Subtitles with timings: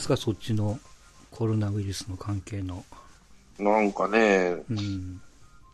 [0.00, 0.78] ですか、そっちの
[1.30, 2.84] コロナウイルスの関係の。
[3.58, 5.20] なんかね、うん。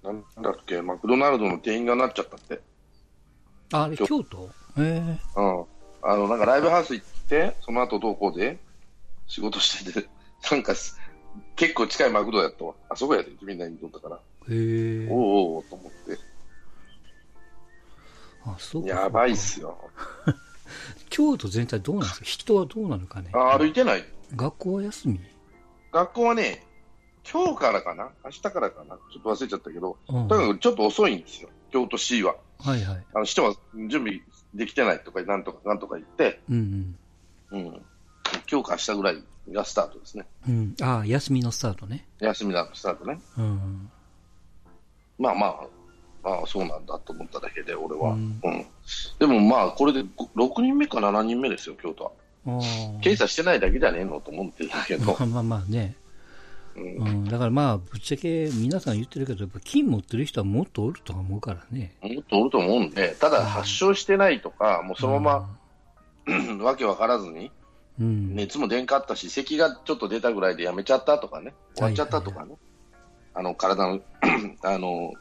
[0.03, 2.61] なんだっけ、マクドナルドの店員がなっちゃったって。
[3.73, 4.51] ああれ、京都？
[4.79, 5.65] えうん。
[6.03, 8.59] あの、なんかライブハウス行って、その後どうこうで？
[9.29, 10.09] 仕事してて、
[10.51, 10.99] なんかす
[11.55, 12.75] 結構近いマクドやったわ。
[12.89, 14.21] あそこやで、みんなにとったから。
[14.49, 16.19] えへえおうおうおうと思って。
[18.45, 18.89] あ、そうか。
[18.89, 19.79] やばいっすよ。
[21.11, 22.25] 京都全体どうなんですか？
[22.25, 23.31] 人はどうなのかね？
[23.33, 24.05] あ歩いてない。
[24.35, 25.21] 学校は休み？
[25.93, 26.65] 学校はね、
[27.31, 28.11] 今日からかな？
[28.25, 28.97] 明日からかな？
[29.13, 30.29] ちょっと忘れちゃったけど、うん。
[30.29, 31.49] とにかくちょっと遅いんですよ。
[31.71, 32.35] 京都市は。
[32.59, 33.05] はいはい。
[33.15, 33.55] あの、市は
[33.89, 34.21] 準備
[34.55, 36.97] できてないとか、なんとかなんとか言って、うん
[37.51, 37.83] うん。
[38.51, 40.27] 今日か明日ぐらいがスタートですね。
[40.49, 40.75] うん。
[40.81, 40.85] うん。
[40.85, 42.07] ああ、休みのスタートね。
[42.21, 43.21] 休みなスタートね。
[43.39, 43.91] うん。
[45.19, 45.67] まあまあ、
[46.23, 48.13] まあそうなんだと思っただけで、俺は。
[48.13, 48.41] ううんん。
[49.19, 52.11] でもまあ、これでご6人目か7人目ですよ、京都は。
[53.01, 55.17] 検査してないだけじゃねえのと思ってるけどま。
[55.19, 55.97] あまあまあね。
[56.77, 57.25] うんうん。
[57.25, 61.97] だからまあ、ぶっちゃけ皆さん言ってるけど、やっぱ金持ってる人はもっとおるとは思うからね。
[62.03, 65.49] もっとおると思うんで、ただ発症してないとか、もうそのま
[66.29, 67.51] ま、わけわからずに、
[67.99, 68.35] うん。
[68.35, 72.55] 熱も出んかったし、咳がちょっと出たぐらいでやめちゃったとかね、終わっちゃったとかね、
[73.35, 74.01] あの体の
[74.63, 75.13] あの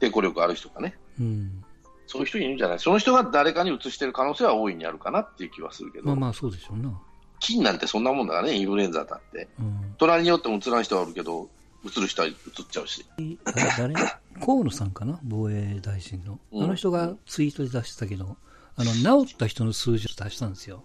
[0.00, 1.63] 抵抗力ある人がね、うん。
[2.06, 6.92] そういう人いるんじゃない、その人が誰かに移してる可能性は大いにあるかなっていう気はするけど、まあまあ、そうでしょうな。
[7.40, 9.94] 菌なんてそんなもんだからね、インフルエンザだって、うん。
[9.98, 11.48] 隣によっても移らん人はおるけど、
[11.84, 12.34] 移る人は移っ
[12.70, 13.04] ちゃうし、
[13.44, 13.94] あ誰？
[14.44, 15.18] 河野さんかな？
[15.22, 16.38] 防衛大臣の。
[16.52, 18.36] うんあの人がツイートで出してたけど、
[18.76, 20.82] あの、治った人の数字を出したんですよ。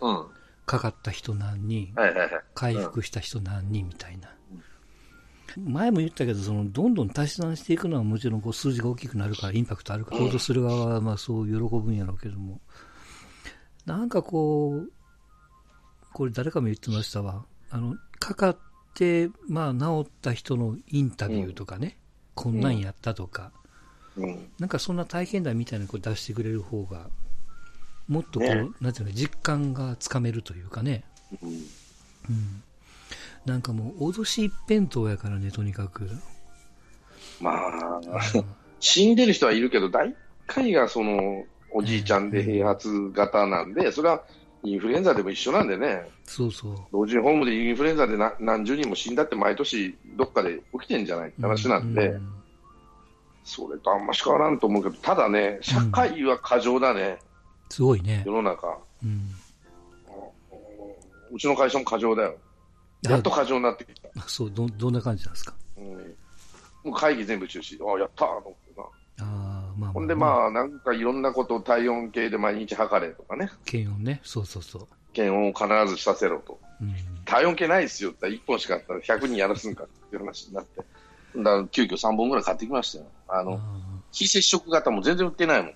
[0.00, 0.26] うん、は
[0.66, 4.30] かかった人何人、いはいはい、回復した人何人みたいな。
[5.66, 12.60] 前も言ったけど、その、どんどん足し算していくのはもちろんこう数字が大きくなるから、インパクトあるから、行動する側はまあそう喜ぶんやろうけども、
[13.86, 14.90] なんかこう、
[16.12, 17.44] これ誰かも言ってましたわ。
[17.70, 18.58] あの、かかっ
[18.94, 21.98] て、まあ治った人のインタビューとかね、
[22.34, 23.52] こんなんやったとか、
[24.16, 27.08] うん、なんかそんな体験談みたいなのを出してくれる方が、
[28.08, 28.68] もっとこう、ね。
[28.80, 31.04] なんていうの、実感がつかめるというかね。
[31.42, 32.62] うん、うん。
[33.48, 36.08] なんかもう、脅し一辺倒やからね、とにかく。
[37.40, 38.00] まあ、
[38.80, 40.14] 死んでる人はいるけど、大
[40.46, 44.22] 体がそのおじいちゃんで併発型なんで、それは
[44.64, 46.74] インフルエンザでも一緒なんでね、そうそう。
[46.92, 52.32] 老人ホームでインフルエンザでな何十人も死んだって毎年どっかで起きてんじゃないって話なんで、うん
[53.48, 57.18] それとあんまし変わらんと思うけど、ただね、社会は過剰だね、
[57.70, 58.30] すごいね世。
[58.30, 58.78] の中。
[59.02, 59.30] うん。
[61.32, 62.36] うちの会社も過剰だよ。
[63.02, 64.08] やっと過剰になってきた。
[64.16, 65.54] あそう、ど、どんな感じなんですか？
[65.76, 65.96] うん、も
[66.86, 67.76] う会議全部中止。
[67.84, 68.84] あやったーと思ってな。
[68.84, 73.50] ああ、まあ、ほんでまあ、なんかいろんなことを体温計で毎日測れとかね。
[73.64, 74.20] 検温ね。
[74.24, 74.88] そうそうそう。
[75.12, 76.60] 検温を必ずさせろと。
[76.80, 76.94] うん。
[77.24, 80.80] 体温計ないですよって言ったら1本しかあったら100人やらすんかっていう話になって。
[81.36, 83.06] だから急遽3本ぐらい買ってきましたよ。
[83.28, 83.58] あの、ああ
[84.12, 85.74] 非接触型も全然売ってないもん。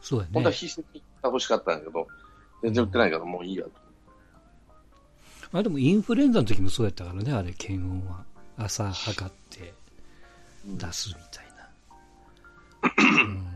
[0.00, 0.30] そうやね。
[0.34, 2.06] 本当は非接触型欲しかったんだけど、
[2.62, 3.70] 全然売ってないからもういいやと。
[5.54, 8.24] あ、でもインフルエンザの時もそうやったからね、あれ、検温は。
[8.56, 9.74] 朝測って
[10.66, 11.46] 出すみたい
[13.16, 13.24] な。
[13.24, 13.46] うん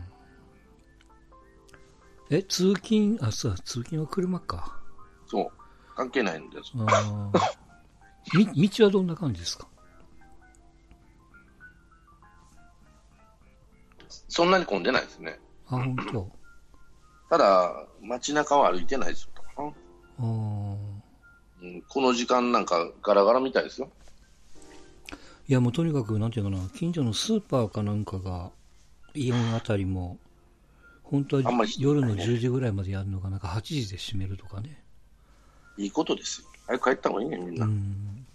[2.31, 4.79] え、通勤、あ、そう、通勤は車か。
[5.25, 5.51] そう。
[5.95, 6.71] 関係ないんです。
[6.75, 9.67] あーみ、道はどんな感じですか？
[14.27, 15.39] そんなに混んでないですね。
[15.67, 16.31] あ、本当。
[17.31, 19.23] ただ、街中は歩いてないです
[19.57, 19.73] よ。
[20.19, 20.68] あー
[21.61, 23.89] うん、この時間なんかガラガラみたいですよ。
[25.47, 28.51] いや、もうとにかく、なんていうかな、近所のスーパーかなんかが、
[29.15, 30.17] イオンあたりも、
[31.03, 34.83] 本当はあんまり夜の10時ぐらいまでやるのが、なんか8時で閉めるとかね。
[35.75, 36.47] いいことですよ。
[36.67, 37.65] 早く帰った方がいいね、みんな。
[37.65, 38.25] うん。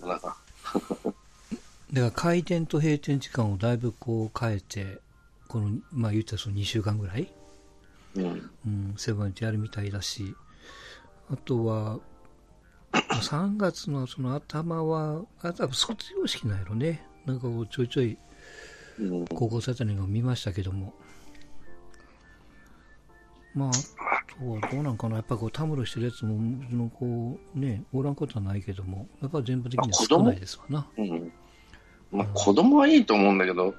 [0.00, 0.36] 世の中
[1.92, 4.98] だから開店と閉店時間をだいぶこう変えて、
[5.46, 7.32] この、まあ言ったらその2週間ぐらい、
[8.16, 8.50] うん。
[8.66, 10.34] うん、セブンってやるみたいだし、
[11.30, 12.00] あとは、
[12.92, 17.04] 3月のその頭は、あとは卒業式なんやろね。
[17.24, 18.18] なんかこうちょいちょい
[18.98, 19.24] うん。
[19.26, 20.94] 高校生あたりのが見ましたけども。
[23.54, 23.72] まあ、あ
[24.38, 25.16] とはどうなんかな。
[25.16, 26.38] やっぱこう、たむろしてるやつも、
[26.68, 30.86] そのこう、ね、おらんことはないけども、やっぱ全部的には少ないですわな。
[30.98, 31.32] うん。
[32.12, 33.74] まあ、子供はいいと思うんだけど、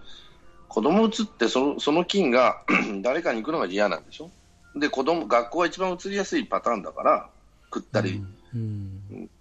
[0.67, 2.63] 子供移ってその、その菌が
[3.01, 4.31] 誰かに行くのが嫌なんでしょ
[4.75, 7.29] で、子供、学校が一番移りやすいパターンだから、
[7.73, 8.36] 食ったり、うん。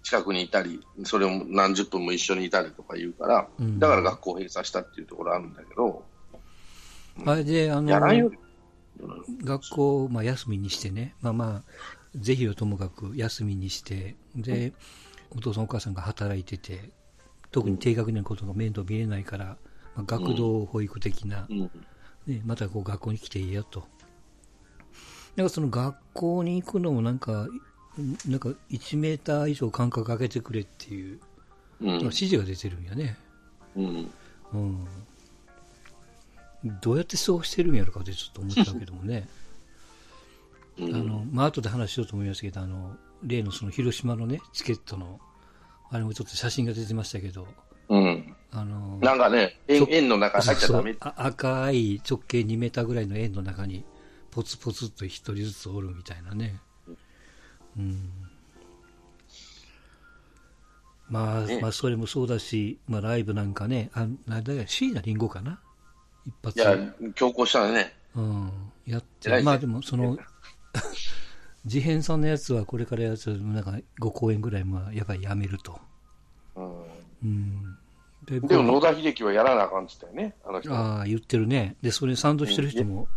[0.03, 3.79] 近くにいたり、それを何十分も一緒にいたりとか言うから、うん。
[3.79, 6.05] だから学校を閉鎖したっていうところあるんだけど、
[7.25, 8.31] あれで、あの、
[9.43, 11.71] 学校をまあ休みにしてね、まあまあ、
[12.15, 14.73] ぜひをともかく休みにして、で、
[15.31, 16.91] お父さんお母さんが働いてて、
[17.51, 19.57] 特に低学年のことが面倒見れないから、
[19.95, 21.71] まあ、学童保育的な、うん。
[22.27, 23.87] ね、またこう学校に来ていいよと。
[25.35, 27.47] なんかその学校に行くのもなんか、
[28.27, 31.19] なんか1メーター以上間隔空けてくれっていう、
[31.81, 31.89] うん。
[31.99, 33.17] 指示が出てるんやね。
[33.75, 34.11] うん。
[34.53, 34.87] うん。
[36.81, 39.27] どうやってそうしてるんやろかってちょっと思ったけどもね。
[40.79, 45.19] うんあの、まあ、後で話しようと思いましたけど、あの、例のその広島のね、チケットの、
[45.89, 47.47] あれもちょっと写真が出てましたけど、
[47.89, 48.35] うん。
[48.51, 51.01] あの、なんかね、円そう円の中入っちゃダメそう。
[51.01, 53.85] あ赤い直径2メーターぐらいの円の中に、
[54.29, 56.59] ポツポツっと一人ずつおるみたいなね。
[57.77, 58.09] うん。
[61.09, 65.59] まあ、ねまあ、それもそうだし、まあ、ライブなんかね、あ、なんだよ、椎名林檎かな？
[66.25, 66.59] 一発。
[66.59, 66.77] いや、
[67.15, 67.93] 強行したらね。
[68.15, 68.51] うん。
[68.85, 70.17] やって、まあでも、その、
[71.65, 75.79] 事変さんのやつはこれからやつ、なんか5公演ぐらい、まあ、やっぱりやめると。
[76.55, 76.83] うん。
[77.23, 77.76] うん。
[78.27, 80.73] ででも野田秀樹はやらなあかんって言ったよね、あの人。
[80.73, 81.77] ああ、言ってるね。
[81.81, 83.07] で、それに賛同してる人も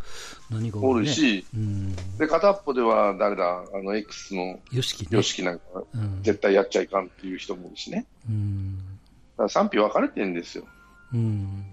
[0.50, 1.96] 何かおるし、うん。
[2.16, 5.18] で、片っぽでは誰だ、あの X のよしきね。
[5.18, 5.64] YOSHIKI なんか、
[5.94, 6.22] うん。
[6.22, 8.06] 絶対やっちゃいかんっていう人もいるしね。
[8.28, 8.76] うん。
[8.76, 8.82] だ
[9.38, 10.64] から賛否分かれてるんですよ。
[11.12, 11.64] うん。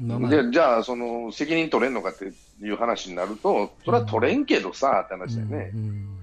[0.00, 2.32] まあまあ、で、じゃあ、その、責任取れんのかって
[2.64, 5.70] いう話になると、それは取れんけどさ、って話だよね。
[5.72, 6.18] うん。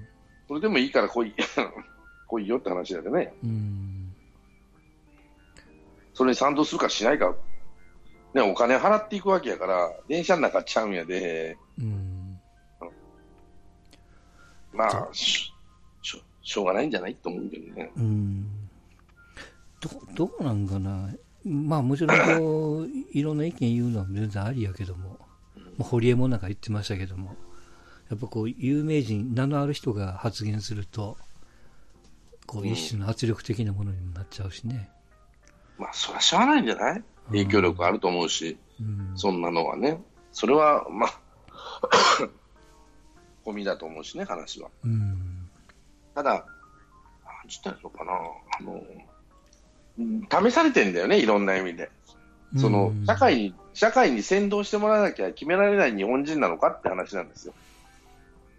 [0.49, 1.33] それでもいいから来い、
[2.27, 3.33] 来いよって話だよね。
[3.45, 3.88] うん。
[6.19, 7.33] それに賛同するかしないか、
[8.33, 12.37] ね、お金払っていくわけやから、電車の中ちゃうんやで、うん。
[14.73, 15.53] まあ、し
[16.01, 17.91] しょしょうがないんじゃないと思うけどね。
[17.95, 18.45] うん。
[19.79, 21.09] ど、どうなんかな。
[21.45, 25.19] まあもちろんこう、 いろんな意見言うのは全然ありやけども、
[25.77, 27.37] まあ、堀江もなんか言ってましたけども、
[28.09, 31.15] やっぱこう、有名人、名のある人が発言すると、
[32.45, 34.89] こう、一種の圧力的なものにもなっちゃうしね。
[35.79, 37.03] まあ、それはしゃあないんじゃない？
[37.29, 39.11] 影響力あると思うし、うん。
[39.15, 40.01] そんなのはね。
[40.31, 41.19] それは、まあ、
[43.45, 44.69] 込みだと思うしね、話は。
[44.83, 45.49] うん。
[46.13, 46.43] ただ、なん
[47.47, 48.11] つったらいいのかな、
[48.59, 48.73] あの、
[49.97, 51.89] うん試されてんだよね、いろんな意味で。
[52.57, 57.53] そのうん、社会に、社会に先導してもらわなきゃ決められない日本人なのかって話なんですよ。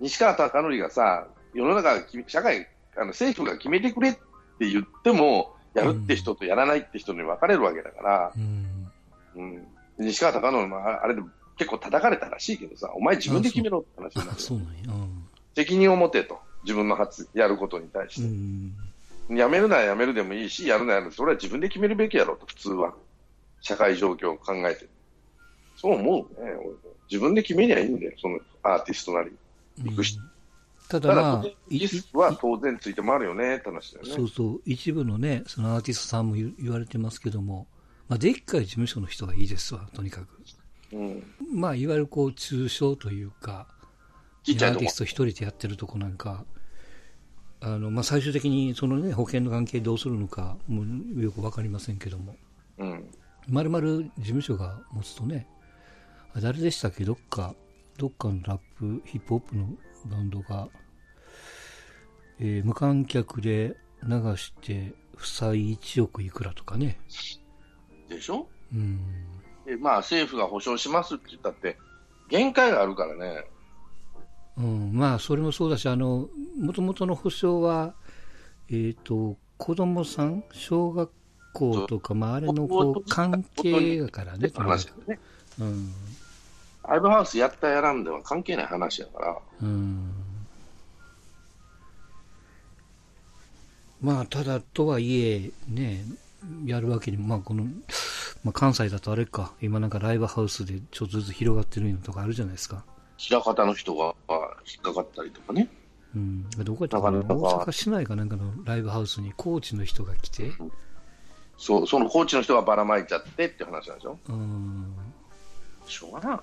[0.01, 1.97] 西川貴教がさ、世の中
[2.29, 4.21] 社会、あの政府が決めてくれって
[4.69, 8.91] 言っても、やるって人とやらないって人に分かれるわけだから、うん。
[9.37, 9.67] うん、
[9.99, 11.23] 西川貴教もああれで
[11.57, 14.73] 結構叩かれたらしいけどさ、お前自分で決めろって話になあ、るそうなんや。
[14.89, 18.31] うん責任を持てと、自分の発、やることに対しうて。
[19.35, 19.37] ん。
[19.37, 22.95] やめるならやめるでもいいし、やるならやるそれは自分で決めるべきやろと、普通は。
[23.61, 24.87] 社会状況を考えて。
[25.77, 26.53] そう思うね。
[26.53, 26.71] 俺
[27.11, 29.33] 自分で決めりゃいいんだよ、そのアーティストなり。
[29.85, 30.21] 行く人
[30.91, 34.13] ただまあ、いリスクは当然ついて回るよねって話だよね。
[34.13, 37.69] そうそう、一部のね、そのアーティストさんも言言われてますけども、
[38.09, 40.43] まあ、でっかい事務所の人がいいですわ、とにかく。
[40.93, 41.25] うん。
[41.55, 43.69] まあ、いわゆるこう、中小というか、
[44.49, 46.45] アーティスト一人でやってるとこなんか、
[47.61, 52.35] あの、まあ、最終的にそのね、保険の関係どうするのか、もうよくわかりませんけども、
[52.79, 53.11] うん。
[53.49, 55.47] まるまる事務所が持つとね、
[56.35, 57.55] あ誰でしたっけ、どっか、
[57.97, 59.69] どっかのラップ、ヒップホップの
[60.09, 60.69] バンドが、
[62.39, 66.99] えー無観客で流して、負債1億いくらとかね。
[68.09, 68.47] でしょ？
[68.73, 68.99] うん。
[69.67, 71.77] でまあ、政府が保証しますって言ったって、
[72.29, 73.45] 限界があるからね。
[74.57, 76.29] うん、まあ、それもそうだし、あの、
[76.59, 77.95] もともとの保証は、
[78.71, 81.11] えっ、と、子供さん、小学
[81.53, 85.19] 校とか、まあ、あれのこう、関係だからね、って話ね。
[85.59, 85.93] うん。
[86.91, 89.39] ライブハウスやったやらんでは関係ない話やから。
[89.63, 90.13] うん。
[94.01, 96.05] まあ、ただとはいえ、ね、
[96.65, 97.65] やるわけにも、まあ、この、
[98.43, 102.83] まあ、関西だとあれか、今なんかライブハウスでちょっとずつ広がってるのとかあるじゃないですか。
[103.19, 104.15] 平方の人が
[104.67, 105.69] 引っかかったりとかね。
[106.17, 106.51] うん。
[106.65, 107.19] どこやったかな？
[107.21, 110.51] 大阪市内かなんかのライブハウスにコーチの人が来て、
[111.57, 114.19] そう、そのコーチの人がばらまいちゃってって話なんでしょ？
[114.31, 114.93] うん。
[115.91, 116.41] しょうがないな。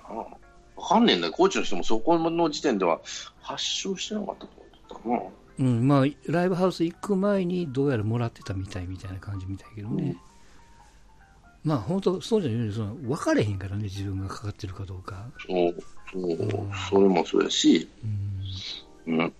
[0.76, 1.32] わかんねえんだよ。
[1.32, 3.00] コーチの人もそこの時点では
[3.40, 5.30] 発症してなかったと思ったかな。
[5.58, 10.16] うん、まあ、ライブハウス行く前にどうやらもらってたみたいみたいな感じみたいけどね。
[11.64, 15.26] まあ、本当そうじゃないその分かれへんからね、自分がかかってるかどうか。
[15.46, 15.74] そう、
[16.12, 16.38] そう、
[16.88, 17.88] それもそうやし、
[19.06, 19.20] うん。
[19.20, 19.34] うん。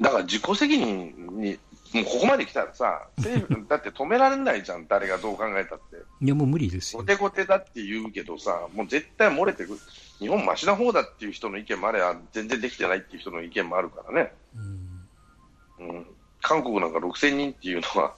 [0.00, 1.58] だから自己責任に、
[1.92, 5.96] もうここまで来たらさ、政府、 だって止められないじゃん、誰がどう考えたって。
[6.20, 7.06] いや、もう無理ですよ後。
[7.06, 9.78] 手後手だって言うけどさ、もう絶対漏れてくる。
[10.18, 14.32] 日本マシな方だっていう人の意見もあれば、全然できてないっていう人の意見もあるからね。
[15.78, 15.88] うん。
[15.88, 16.06] うん。
[16.42, 18.14] 韓国なんか6000人っていうのは、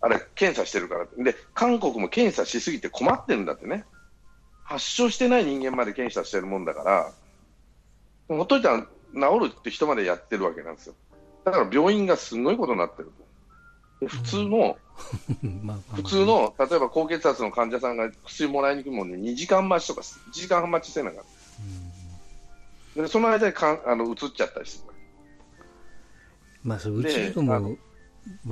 [0.00, 3.84] あれ、検査してるからで、韓国も検査しすぎて困ってるんだってね、
[4.64, 7.12] 発症してない人間まで検査してるもんだから、
[8.28, 8.82] ほっといたら
[9.14, 10.94] 治るって人までやってるわけなんですよ。
[11.44, 13.10] だから病院がすごいことになってる
[14.06, 14.76] 普通の、
[15.62, 21.24] まあ、普通の、例えば高血圧の患者さんが薬もらいに行くもんね、2時間待ちとか1時間半待ちしてなかっ
[22.94, 23.02] た。
[23.02, 24.92] でその間にかんあの移っちゃったりする。
[26.62, 27.76] まあ、それうちのも、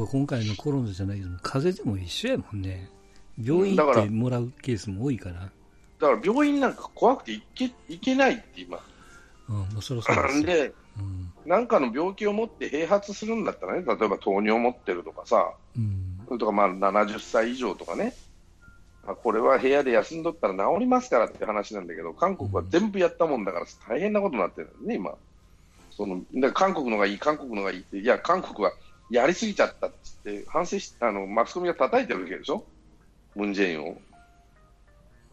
[0.06, 2.88] 今回のコロナじゃないけど、風邪でも一緒やもんね。
[3.42, 5.35] 病院行ってもらうケースも多いから。
[5.40, 8.80] だから病院なんか怖くて行け行けないって今。
[9.50, 18.14] うん、そろでで、うん、なんかの病気を持って併発するんだったらね、例えば糖尿を持ってるとかさ、うん、それとかまあ70歳以上とかね、
[19.04, 25.14] あこれは部屋で休んどったら治りますからって話なんだけど、韓国は全部やったもんだから大変なことになってるね、今。
[25.90, 28.73] そので韓国のがいい、韓国のがいいって、いや、韓国は
[29.11, 32.64] やりすぎちゃったっつって、反省しあのマスコミが叩いてるわけでしょ、
[33.35, 34.00] ムン・ジェインを。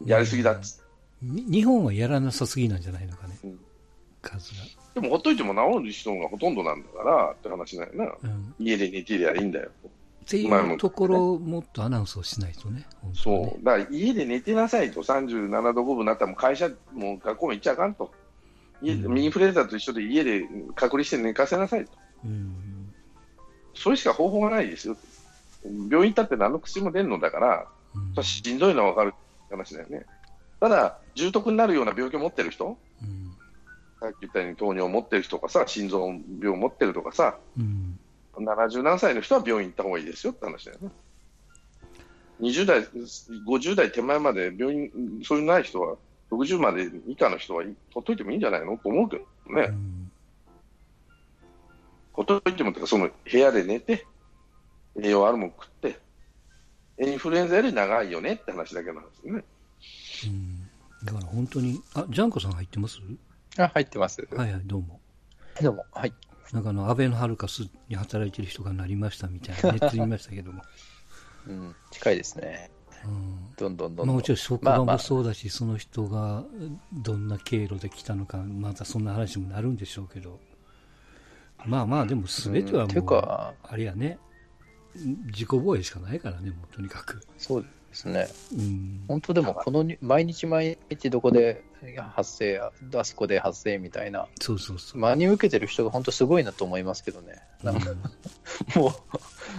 [0.04, 0.18] や。
[0.18, 0.88] りすぎだっつって。
[1.22, 3.58] 日本はやらなさすぎなんじゃないのかね、うん、
[4.22, 4.64] 数が。
[4.94, 9.70] でも、ほっといても治る人がほとんどなんだからって話だよな、うん、家で寝てりゃいいんだよ。
[10.28, 12.86] っていうところをもっとアナウンスをしないとね、ね。
[13.14, 18.12] そう、だから家で寝てなさいと、37度5分になったら、会社、もう学校も行っちゃあかんと、
[18.82, 21.92] 家うん、インフルエンザと一緒で家で隔離して寝かせなさいと、
[22.24, 22.92] うん、
[23.74, 24.96] それしか方法がないですよ、
[25.64, 27.66] 病院行ったって何の薬も出るのだから、
[28.16, 29.14] うん、しんどいのは分かる
[29.50, 30.04] 話だよね。
[30.60, 32.76] ただ、重篤になるような病気を持ってる人、うん、
[34.00, 36.06] さっき言ったように糖尿を持ってる人とかさ、心臓
[36.40, 37.98] 病を持ってるとかさ、うん、
[38.36, 40.90] 70何歳の人は病院行った方がいいですよって話だよね。
[42.40, 42.82] 20代、
[43.46, 44.90] 50代手前まで病院、
[45.24, 45.96] そういうない人は、
[46.30, 49.24] 60まで以下の人はほっといてもいいんじゃないのと思うけど
[49.54, 49.62] ね。
[49.70, 50.10] うん、
[52.12, 54.06] ほっといてもとか、その部屋で寝て、
[55.00, 55.98] 栄養あるもん食って、
[57.00, 59.44] インフルエンザより長いよねって話だけなんですよね。
[60.26, 62.98] うん、だから本当に、あ、ジャンコさん入ってます？
[63.58, 64.26] あ、入ってます。
[64.30, 65.00] はいはい、どうも。
[65.60, 66.12] どうも、はい。
[66.52, 70.62] なんかあの、安倍のハルカスに働いてる人がなりましたみたいな、 ネット見ましたけども。
[71.46, 72.70] うん、近いですね。
[73.04, 74.06] うん、どんどんどんどん。
[74.06, 76.44] まあ、もちろん職場もそうだし、まあまあ、その人が
[76.92, 80.40] どんな経路で来たのか、またそんな話もなるんでしょうけど。
[81.66, 84.18] まあまあ、でも全てはもう、うん、あれやね、
[84.94, 87.20] 自己防衛しかないからね、もうとにかく。
[87.36, 87.66] そう
[87.98, 88.28] ですね。
[88.52, 91.64] うん、本当でも、この毎日毎日どこで
[92.14, 92.70] 発生、あ
[93.04, 95.00] そこで発生みたいな、そうそうそう。
[95.00, 97.40] 真に受けてる人が本当すごいなと思いますけどね。
[97.62, 98.92] なんか、うん、もう、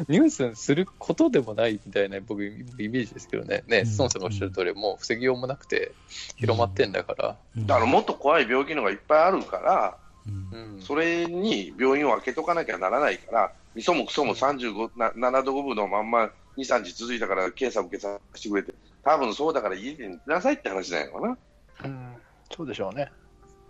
[0.07, 3.63] ニュースすることでもないみたいな、僕、イメージですけどね。
[3.67, 5.91] ね、ストンさんがおっしゃる通り、もう防ぎようもなくて、
[6.37, 7.37] 広まってんだから。
[7.57, 21.37] だからもっと怖い病気のがいっぱいあるから、うん、それに病院を開けとかなきゃならないから、みそもくそも35、7度5分のまんま2、3日続いたから検査を受けさせてくれて、多分そうだから家で寝なさいって話じゃないのかな。
[21.85, 22.15] うん、
[22.55, 23.11] そうでしょうね。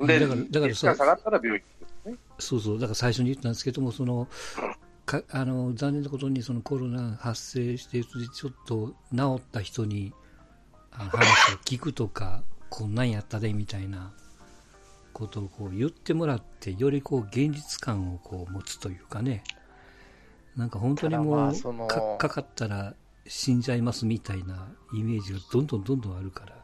[0.02, 2.18] で、だから、だから下がったら病院ね。
[2.40, 4.28] そうそう、だから最初に言ったんですけども、その、
[5.06, 10.14] かあの残念なことにそのコロナ発生してちょっと治った人に
[10.92, 14.12] 話を聞くとか、こんなんやったでみたいな
[15.14, 19.44] ことをこう言ってもらって、よりこう現実感をこう持つというかね、
[20.60, 22.94] なんか本当にもうかかかったら
[23.26, 26.56] 死んじゃいますみたいなイメージがどんどんどんどんあるから。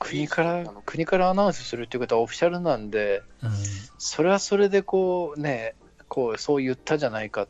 [0.00, 3.50] 国から国からアナウンスするっていうことはオフィシャルなんで、うん、
[3.98, 5.76] それはそれでこうね、
[6.08, 7.46] こうそう言ったじゃないか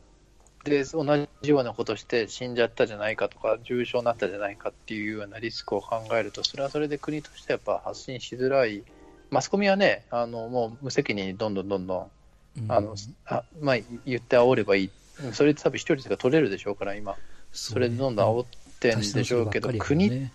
[0.65, 1.03] で、同
[1.41, 8.83] じようなことして死んじゃったじゃないかとか、重症になったじゃないかっていうようなリスクを考えると、それはそれで国としてやっぱ発信しづらい、
[9.31, 14.91] マスコミはね、あのもう無責任にどんどんどんどん、あのあまあ、言って煽ればいい
[15.33, 17.15] それで多分視聴率が取れるでしょうから、今。
[17.51, 18.45] それでどんどん煽っ
[18.79, 20.31] てんでしょうけど、ね、国、うん、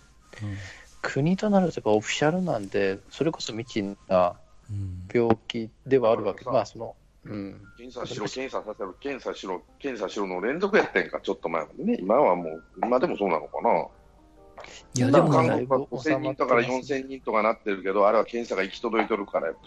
[1.01, 4.35] 国となるとやっぱオフィシャルなんで、それこそ未知な
[5.13, 6.95] 病気ではあるわけ、うん、まあその、
[7.25, 13.87] うん、検査しろ、検査させろ、検査しろ、検査しろの連続やってんか、ちょっと前までね、今はもう、今でもそうなのかな。
[14.93, 19.59] いやでも韓国は5000人とか4000人とかなってるけど、あれは検査が行き届いてるからって、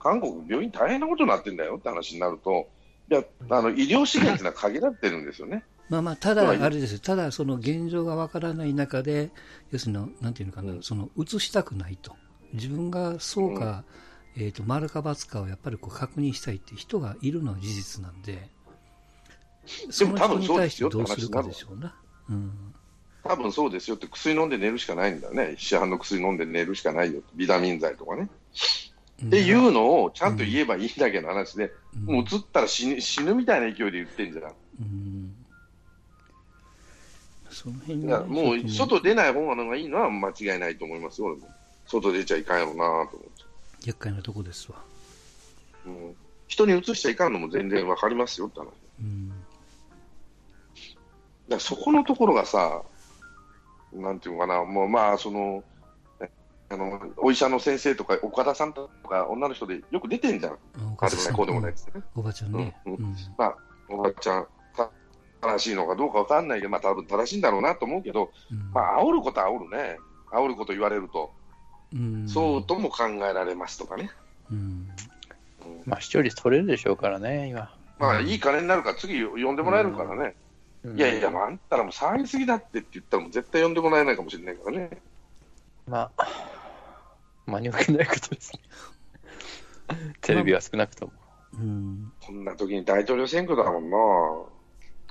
[0.00, 2.68] 韓国、病院大変なことになってんだよって話になると、
[3.10, 5.64] いやあの医療資源というのは限られてるんですよね。
[5.88, 9.30] まあまあ、ただ、あれですただ、その現状がわからない中で、
[9.70, 12.16] 要するに、なんていうのかな、うん、その、移したくないと。
[12.52, 13.84] 自分がそうか、
[14.36, 18.48] うん、えっ、ー、と、丸か×かをやっぱりこう確認したいって人がいるのは事実なんで、
[19.90, 21.94] その人に対してどうするかでしょうな。
[22.30, 22.74] うん。
[23.22, 25.54] 多分そうですよって、薬飲んで寝るしかないんだね。
[25.56, 27.22] 市販の薬飲んで寝るしかないよ。
[27.36, 28.28] ビタミン剤とかね。
[29.24, 31.72] っていうのをちゃんと言えばいいだけの話で、
[32.04, 34.44] もう移ったら死ぬ死ぬみたいな勢いで言ってんじゃん。
[34.80, 35.36] うん
[37.56, 37.96] その辺
[38.28, 41.48] もう外出ない方がいいのは間違いないと思いますよ、俺も。
[41.86, 43.88] 外出ちゃいかんやろうなと思って。
[43.88, 44.76] 厄介なとこですわ。
[45.86, 46.14] うん、
[46.48, 48.66] 人に移しちゃいかんのも全然わかりますよって話。
[49.00, 49.32] うん、
[51.48, 52.82] だそこのところがさ、
[53.94, 55.64] なんていうかな、もうまあ、その、
[56.68, 60.56] あのお医者の先生とか岡田さんとか女の人でよく出てんじゃん、あ
[61.08, 63.16] でもないこうでもないですね、おばちゃんね、うんうん。
[63.38, 63.56] まあ、
[63.88, 64.46] おばちゃん、
[65.40, 69.98] 正しいのかどうかわかんないけど、まあ多分正しいんだろうなと思うけど、うん、まあ煽ることは煽るね、
[70.32, 71.32] 煽ること言われると、
[71.94, 74.10] うん、そうとも考えられますとかね。
[74.50, 74.88] うん。
[75.84, 77.72] まあ、視聴率取れるでしょうからね、今。
[77.98, 80.34] まあ、いい金になるから、次呼んでもらえるからね。
[80.94, 84.90] いやいや、あんたらも騒ぎすぎだってって言ったら、絶対呼んでもらえないかもしれないからね。
[85.88, 86.28] まあ、
[87.46, 88.60] 真に受けないことですね。
[90.20, 91.12] テレビは少なくとも。
[91.54, 93.96] うん、こんな時に大統領選挙だもんな。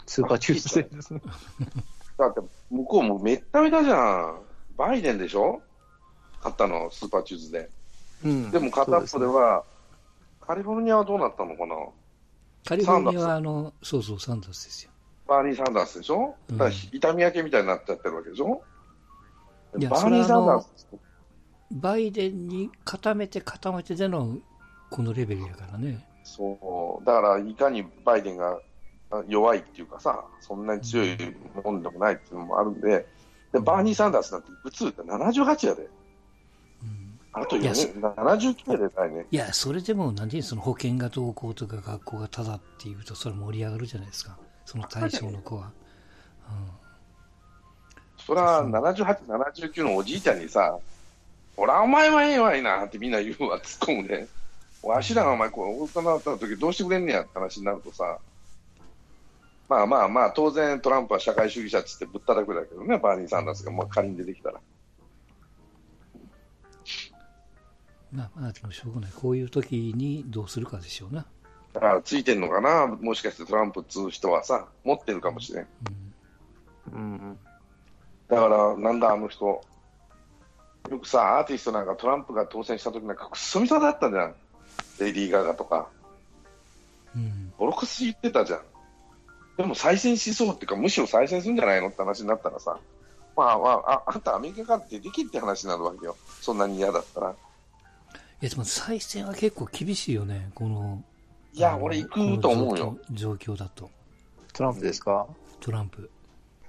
[0.06, 1.22] スーパーチューズデーですね。
[2.18, 4.42] だって向こうもめっためたじゃん。
[4.78, 5.62] バイデンでしょ？
[6.38, 8.30] 勝ったの、スーパーチューズデー。
[8.30, 9.64] うん、でも片っぽでは、
[10.42, 11.76] カリフォルニアはどうなったのかな？
[12.66, 14.92] カリフォルニアはあの、そうそう、サンダースですよ。
[15.28, 18.62] バーニー・サンダースでしょ、うん、だ痛み分けみたいになっちゃってるわけでしょ？
[19.74, 20.88] バーニー・サンダース
[21.72, 24.38] バイデンに固めて固めてでの
[24.90, 26.06] このレベルやからね。
[26.24, 28.60] そう、だからいかにバイデンが
[29.28, 31.18] 弱いっていうかさ、そんなに強い
[31.64, 33.06] もんでもないっていうのもあるんで、
[33.52, 35.88] でバーニー・サンダースなんて、普通って78やで。
[37.38, 39.26] あと4年、79でないね。
[39.30, 44.38] いや、それでも、なんでその保険がどうこうとか学校がただっていうと、それ盛り上がるじゃないですか。
[44.64, 45.64] その対象の子は。
[45.64, 46.70] うん、
[48.26, 50.80] それは78、79のおじいちゃんにさ、
[51.56, 54.28] ほら、お前はええわいなってみんな言うわ、突っ込むね。
[54.84, 58.20] わしらがお前、こう、大人だった時どうしてくれんねやって話になるとさ、
[59.68, 64.60] まあまあまあ、当然トランプは社会主義者っつってぶったたくだけどね、バーニー・サンダースが、まあ、仮に出てきたら。
[68.12, 69.12] まあまあ、でもしょうがない。
[69.12, 71.26] こういう時にどうするかでしょうな。
[71.74, 75.68] だからついてんのかな、もしかしてトランプっつう人はさ、持ってるかもしれん。
[76.94, 77.40] うん、うん、
[78.30, 79.62] だから、なんだ、あの人、
[80.90, 84.36] よくさ、アーティストなんかトランプが当選した時なんかくっそみそだったじゃん。
[85.00, 85.88] レディー・ガガとか。
[87.16, 87.54] うん。
[87.58, 88.62] ボロクス言ってたじゃん。
[89.58, 92.78] でも再選しそうっていうか、むしろ再選するんじゃないのって話になったらさ、
[93.36, 96.16] まあまあ、ああんたアメリカから出てきって話になるわけよ。
[96.42, 97.32] そんなに嫌だったら。
[97.32, 97.34] い
[98.42, 101.04] や、でも再選は結構厳しいよね、この。
[101.54, 102.98] いや、俺行くと思うよ。
[103.12, 103.90] 状況だと。
[104.54, 105.26] トランプですか？
[105.62, 106.10] トランプ。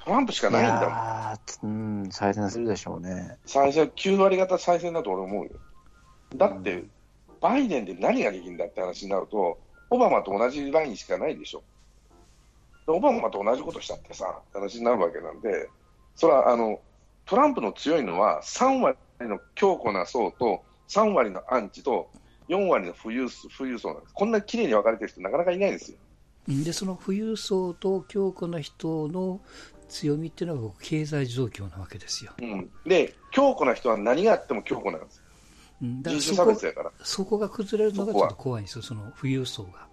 [0.07, 2.05] トランプしかないんだもん。
[2.05, 3.37] うん、再選するでしょうね。
[3.45, 5.51] 再選、9割方再選だと俺思うよ。
[6.37, 6.85] だって、
[7.41, 9.59] バイデンで何ができるんだって話になると、
[9.91, 11.65] オバマと同じラインしかないでしょ。
[12.87, 15.69] オバマと同じことしたってさ、話になるわけなんで、
[16.15, 16.81] それはあの
[17.27, 22.09] トランプの強いのは、3割の強固な層と、3割のアンチと、
[22.49, 24.15] 4割の富裕富裕層なんです。
[24.15, 25.99] こんな綺麗に分かれてる人、なかなかいないですよ。
[26.49, 29.41] で、その富裕層と強固な人の
[29.89, 32.33] 強みっていうのが経済状況なわけですよ。
[32.41, 35.23] うん、で、強固な人は何があっても強固なんですよ。
[36.03, 39.87] だからそこそこが崩れるのがちょっと怖いんですよ、その富裕層が。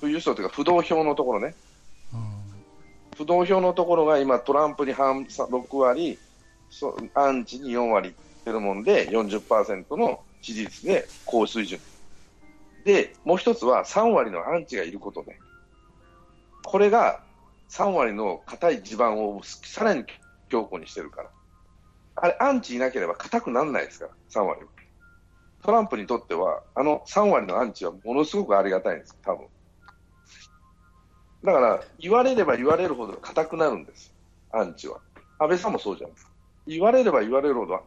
[0.00, 1.54] 富裕層というか、不動票のところね。
[2.12, 2.20] うん、
[3.16, 6.18] 不動票のところが今、トランプに半6割、
[7.14, 8.12] アンチに4割っ
[8.44, 11.80] てるもんで、40%の支持率で高水準。
[12.84, 15.38] で、もう一つは3割のアンチがいることね。
[16.64, 17.22] これが
[17.72, 20.04] 3割の硬い地盤をさらに
[20.50, 21.30] 強固にしてるから。
[22.16, 24.68] あれ、アンチいなければ硬くならないですから、3割は
[25.62, 29.46] トランプにとっては、あの3割のアンチはものすごくありがたいんです、多分。
[31.44, 34.14] だから、言われれば言われるほど硬くなるんです、
[34.50, 35.00] アンチは。
[35.38, 36.10] 安倍さんもそうじゃん。
[36.66, 37.82] 言われれば言われるほど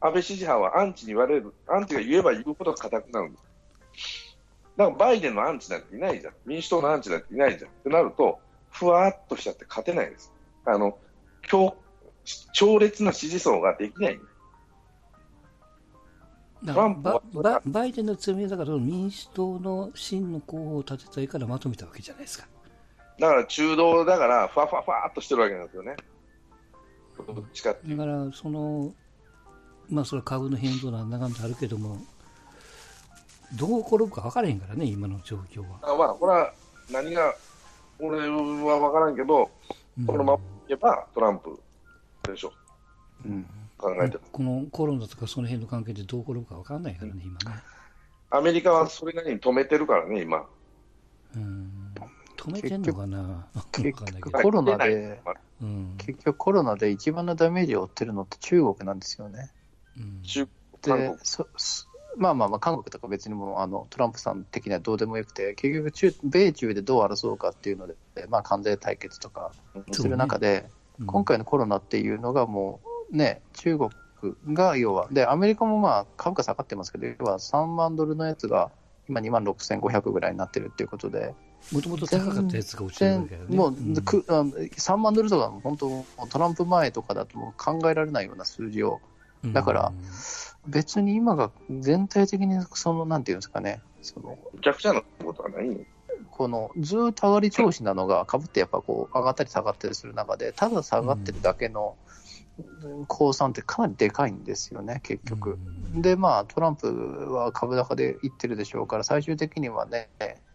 [0.00, 4.36] 安倍支持派はアンチに言われる、アンチが言えば言うほど硬くなるんです。
[4.78, 6.34] だからバイデンのアンチなんていないじゃん。
[6.46, 7.70] 民主党のアンチなんていないじゃん。
[7.70, 8.40] ってなると、
[8.78, 10.32] ふわっとしちゃって勝てないです。
[10.66, 10.98] あの、
[11.48, 11.76] 強、
[12.52, 14.20] 強烈な支持層ができない。
[16.66, 22.46] トバババイデンの強みだから民主党の真の候補を立てたいからまとめたわけじゃないですか。
[23.18, 25.96] だから中道だから、ふわふわふわっとしてるわけなんですよね。
[27.26, 28.92] どっちかってだから、その、
[29.88, 31.98] まあ、それは株の変動なんだかんだあるけども、
[33.54, 35.78] どう転ぶか分からへんからね、今の状況は。
[35.82, 36.52] あまあ、これは
[36.90, 37.34] 何が、
[37.98, 39.50] 俺は分からんけど、
[39.98, 41.58] うん、このままいけばトランプ
[42.24, 42.52] でしょ。
[43.24, 43.46] うん、
[43.78, 44.18] 考えて。
[44.32, 47.62] このコロナとかその辺の関係でどう転ぶか分からないからね、今ね。
[48.30, 50.46] アメリカはそれなりに止めてるからね、今。
[51.34, 51.94] うん、
[52.36, 53.46] 止めてんのかな？
[53.72, 55.20] 結局コロナで、
[55.62, 59.50] うん、結局コロナで一番のダメージを負ってるのって中国なんですよね。
[59.98, 60.48] うん、中
[60.82, 61.46] でそ
[62.16, 67.94] まあまあまあ、韓国とか別にもあのトランプさん的にはどうでもよくて、結局中、米中でどう争うかっていうので、
[68.28, 69.52] まあ、関税対決とか
[69.92, 70.70] する中で、ね。
[71.00, 73.90] うん、今回のコロナっていうのがもうね、中国
[74.52, 78.70] が要は、で、アメリカもまあ株価下がってますけど、要は3万ドルのやつが
[79.08, 81.34] 今2万6500ぐらいになってるっていうことで、
[81.72, 83.56] もともと高かったやつが落ちてるわけだよね。
[83.56, 89.00] もう、うん、くあ3万ドルとか、本当、トランプ前とかだともう考えられないような数字を、
[89.52, 89.92] だから、
[90.66, 95.86] 別に今が全体的にその、なんていうんですかね、そのむちゃくちゃなことはない
[96.30, 101.96] このずっと上がり調子なのが、かぶってやっぱこう上がったり下がったりする中で、ただ下がってるだけの
[103.08, 105.58] 降参ってかなりでかいんですよね、結局。
[105.94, 110.08] で、まあ、トランプは株高でいってるでしょうから、最終的にはね、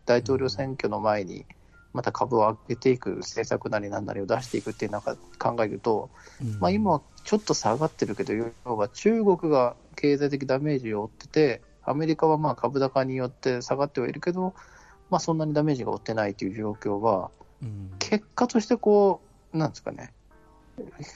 [0.05, 1.45] 大統領選挙の前に、
[1.93, 6.09] また株を上げていく政策なりなんなりを出していくっていう中考えると、
[6.59, 14.53] まあ、今はちょっと下がってるけど、要は中国が経済的ダメージを負ってて、アメリカはまあ株高によって下がってはいるけど、
[15.09, 17.31] まあ、そんなにダメージが負ってないという状況は、
[17.99, 19.21] 結果としてこ
[19.53, 20.13] う、なんですかね、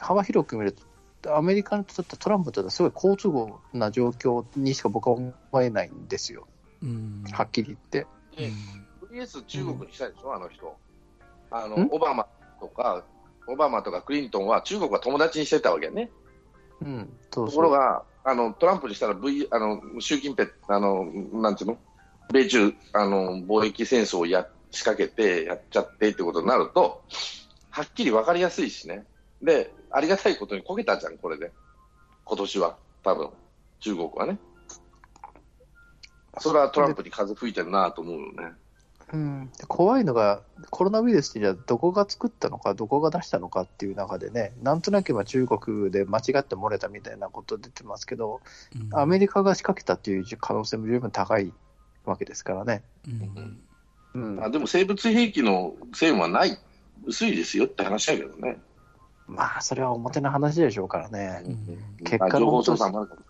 [0.02, 0.76] 幅広く見る
[1.22, 6.48] と、アメリカにとってトランプとってすごい好都合な状況にしか僕は思えないんですよ、
[7.32, 8.06] はっきり言って。
[8.36, 8.52] とり
[9.48, 10.76] 中国にしたいでしょ、あの人。
[11.52, 12.28] あのオバマ
[12.60, 13.04] とか、
[13.48, 16.12] オバマとかクリントンは中国は友達にしてたわけね。
[16.82, 21.78] うん、ところがあの、トランプにしたら、v、あの習近平あの、なんていうの、
[22.34, 27.04] 米中あの貿易戦争をや仕掛けてやっちゃってってことになると、
[27.70, 29.06] はっきり分かりやすいしね、
[29.42, 31.52] で、ありがたいことにこけたじゃん、これで。
[32.26, 33.30] 今年は、多分
[33.80, 34.40] 中国はね。
[36.40, 38.54] それはトランプに風吹いてるなと思うよね。
[39.14, 40.42] うん、怖いのが、
[40.72, 48.42] コロナウイルスってじゃどこが作ったのか、どこが出したのかっていう中でね、なんとなく中国で間違って漏れたみたいなこと出てますけど、
[48.92, 51.54] うん、アメリカが仕掛けたっていう可能性も十分高い
[52.04, 52.84] わけですからね。
[54.16, 56.58] うん、うん、あでも生物兵器の線はない、
[57.06, 58.58] 薄いですよって話だけどね。
[59.28, 61.44] まあ、それは表の話でしょうからね。
[61.46, 63.22] うん、結果情報操作もあるかも。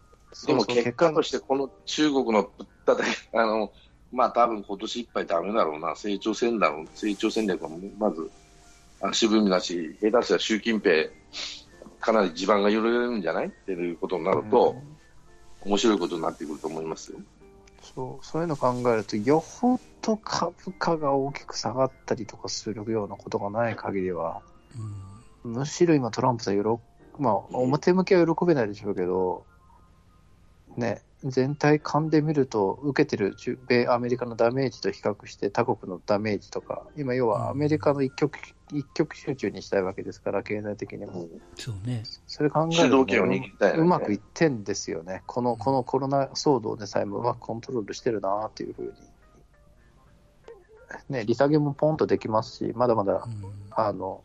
[0.45, 2.93] でも結果としてこの中国のぶった
[3.39, 3.71] あの、
[4.15, 8.31] まあ多分今年いっぱいだめだろうな、成長戦だろう、成長戦略はまず
[9.01, 11.09] 足踏みだし、下手したら習近平、
[11.99, 13.47] かなり地盤が揺れるんじゃない？
[13.47, 14.75] っていうことになると、
[15.65, 17.19] うん、面白いことになってくると思いますよ。
[17.81, 24.41] そうそういうの考えると、よほど株価が大きく下がったりとかするようなことがない限りは、
[25.43, 25.51] うん。
[25.53, 26.63] むしろ今トランプさん喜、
[27.19, 29.45] まあ、表向きは喜べないでしょうけど、
[30.75, 33.35] ね、全体感で見ると、受けてる
[33.67, 38.37] 米アメリカのダメージと比較して他国のダメージとか、今、要はアメリカの一極
[38.71, 41.27] 一極集中にしたいわけですから、経済的にも。
[41.55, 42.03] そうね。
[42.27, 45.23] それ考えると、ね、うまくいってんですよね。
[45.25, 48.91] このこのコロナ騒動でさえもうまくコントロールしてるなっていうふうに。
[51.09, 54.23] ね、利下げもポンとできますし、まだまだ、うん、あの、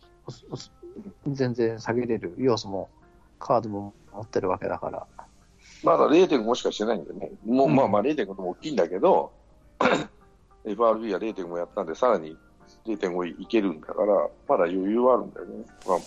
[1.27, 2.91] 全然下げれる要素も、
[3.39, 5.07] カードも持ってるわけだから。
[5.83, 9.33] まだ0.5しかしてないんでね、もう、うん、まあまあ0.5も大きいんだけど、
[10.65, 12.37] FRB は0.5やったんで、さらに
[12.87, 16.07] 0.5いけるんだから、まだ余裕はあるんだよね、トランプ。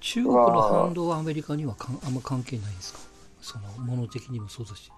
[0.00, 3.00] 中国の反動はアメリカにはかあんま関係ないんですか？
[3.42, 4.90] その、もの的にもそうだし、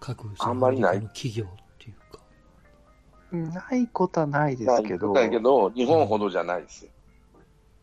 [0.00, 3.60] 各そのアメリカの企業っていうか。
[3.70, 5.12] ないことはないですけど。
[5.12, 6.90] ないけど、日本ほどじゃないですよ。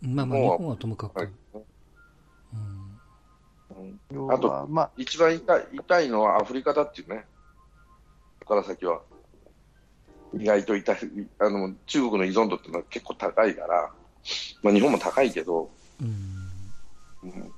[0.02, 1.22] まあまあ、日本はともかく。
[2.54, 2.83] うん、
[4.30, 7.26] あと、まあ、一番痛い痛いのはアフリカだっていうね。
[8.42, 9.02] ここから先は。
[10.36, 10.98] 意外と痛い、
[11.40, 13.92] あの、中国の依存度っていうのは結構高いから、
[14.64, 15.70] まあ日本も高いけど、
[16.02, 16.50] うん。
[17.24, 17.52] うん、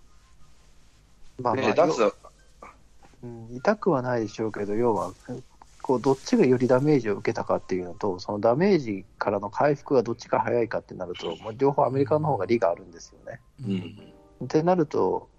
[1.41, 2.13] まあ、まあ、
[3.23, 5.13] うん、痛くはないでしょうけど、要は、
[5.82, 13.39] こうどっちがよりダメージを受けたかっていうのと、そのダメージからの回復がどっちが早いかってなると、もう両方アメリカの方が利があるんですよね。
[14.41, 15.30] うん、ってなると、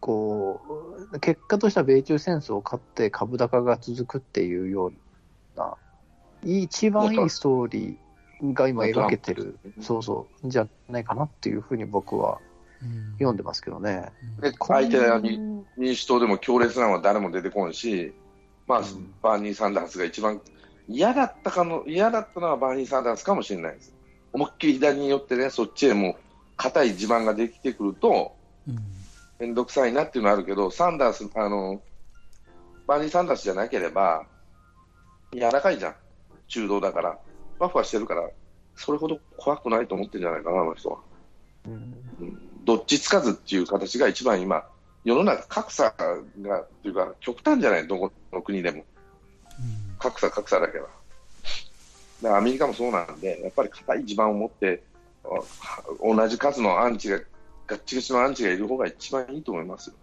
[0.00, 0.60] こ
[1.12, 4.92] う結果としては米中戦争を勝って株高が続くっていうよう
[5.58, 5.76] な、
[6.42, 12.40] 一番いいストーリーが今描けてる、そうそう、じゃないかなっていうふうに僕は
[13.14, 14.10] 読んでますけどね。
[14.40, 18.14] で相手は民主党でも強烈なのは誰も出てこんし、
[18.66, 18.82] まあ、
[19.22, 20.40] バーニー・サンダースが一番
[20.88, 23.94] 嫌だったかの、嫌だったのはバーニー・サンダースかもしれないです。
[24.32, 26.14] 思いっきり左に寄ってね、そっちへもう
[26.56, 28.34] 硬い地盤ができてくると、
[29.40, 31.80] 面倒くさいなっていうのはあるけど、サンダース、あの、
[32.86, 34.26] バーニー・サンダースじゃなければ、
[35.32, 35.94] 柔らかいじゃん。
[36.46, 37.18] 中道だから、
[37.56, 38.28] ふわふわしてるから、
[38.76, 40.98] それほど怖くないと思ってるんじゃないかな、あの人は。
[41.66, 41.94] うん、
[42.64, 44.66] どっちつかずっていう形が一番今、
[45.04, 45.94] 世の中格差
[46.42, 48.84] が、っていうか、極端じゃない、どこの国でも。
[49.98, 50.88] 格差、格差だけは。
[52.22, 54.82] だからアメリカもそうなんで、やっぱり固い地盤を持って、
[56.02, 57.20] 同じ数のアンチが、
[57.70, 59.94] ガッチガチのアンチがいる方が一番いいと思いますよ。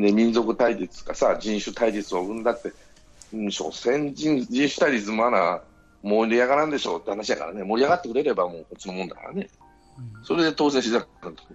[0.00, 2.72] で、民族対立かさ、人種対立を生んだって、
[3.34, 5.62] うん、所詮人人種対立もまだ
[6.02, 9.50] 盛り上がらんでしょうって話だからね、盛り上がってくれればもうこっちのもんだからね。
[10.22, 11.42] それで当選しなかったと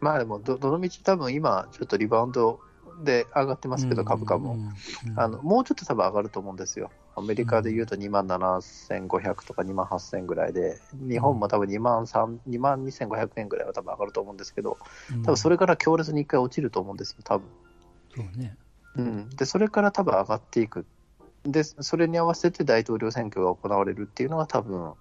[0.00, 2.60] まあでもど、どのみち多分今、ちょっとリバウンド
[3.04, 4.56] で上がってますけど、株価も、
[5.16, 5.42] あの。
[5.42, 6.90] もうちょっと多分上がると思うんですよ。
[7.16, 14.78] アメリカでいうと2万7500とか2万8000ぐらいで、日本も多分2万2万2500円ぐらいは多分上がると思うんですけど、
[15.24, 17.46] 多分それから強烈に1回落ちると思うんですよ、多分
[18.14, 18.56] そうね。
[18.96, 19.28] うん。
[19.30, 20.86] で、それから多分上がっていく。
[21.44, 24.94] で、それに合わせて大統領選挙が行われるっていうのが多分、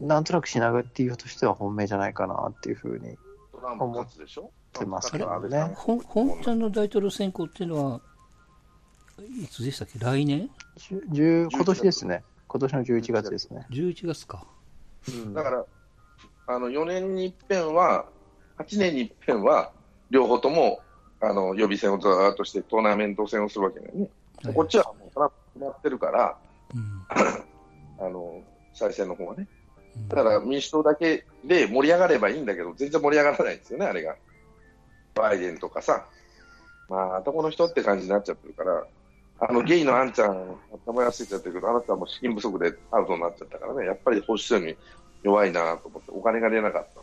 [0.00, 3.16] うん、なんとなく品川っていうとしては本命じゃないかなっていうふうに
[3.78, 4.06] 思
[4.76, 5.72] ってますけどね。
[5.74, 6.00] 本
[6.42, 8.00] ちゃんの大統領選挙っていうのは、
[9.42, 9.98] いつでしたっけ？
[9.98, 10.50] 来年？
[10.90, 12.24] 今年ですね。
[12.48, 13.66] 今年の11月ですね。
[13.70, 14.46] 11月か。
[15.08, 15.64] うん、だから、
[16.46, 18.06] あの4年に一遍は、
[18.58, 19.70] 8年に一遍は、
[20.10, 20.80] 両方とも
[21.20, 24.08] あの予備選をずっとしてトーナメント戦をするわけだよね。
[24.44, 25.18] はい、こっちはもう決
[25.64, 26.36] まってるから、
[26.74, 28.42] うん、あの
[28.74, 29.46] 再選の方はね。
[30.08, 34.16] だから民主党だけで盛り上がればいいんだけど、全然盛り上がらないんですよね、あれが。
[35.14, 36.06] バイデンとかさ、
[36.88, 38.84] まあ、この人って感じになっちゃってるから、
[39.40, 44.76] あのゲイのあんちゃん、頭安いちゃってるけど、あなたはもう資金不足でアウトになっちゃったからね、やっぱり保守層に
[45.22, 47.00] 弱いなと思って、お金が出なかった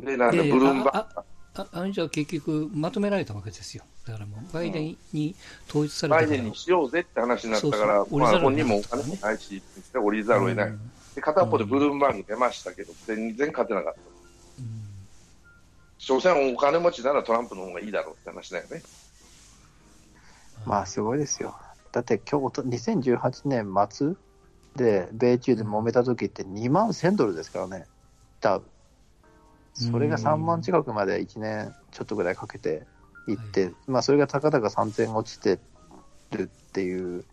[0.00, 0.06] と。
[0.06, 1.22] で、なんで、ブルームバー
[1.60, 3.82] ああれじゃ結局、まとめられたわけですよ。
[4.06, 5.34] だからもう、バイデンに
[5.68, 10.68] 統一された、バイデンにしようぜって話になったから、そうそうまあ、本人もお金もないし、降りざるを得ない。
[10.68, 14.00] うんで片方でブルームバーグ出ましたけど、全然勝てなかった。
[15.98, 18.82] うん、所詮お金持ちならトランプの方がいいだろうって話だよね。
[20.66, 21.56] まあすごいですよ。
[21.92, 24.14] だって今日、2018年末
[24.76, 27.86] で米中で揉めた時って2万1000ドルですからね、
[28.40, 28.62] ダウ。
[29.74, 32.86] それが3万近くまで1年ちょっとぐらいかけて
[33.28, 35.60] いって、はい、まあそれがたかだか3000落ちて
[36.32, 37.24] るっていう、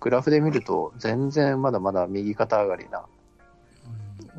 [0.00, 3.04] グラフで見ると全然まだまだ右肩上がりな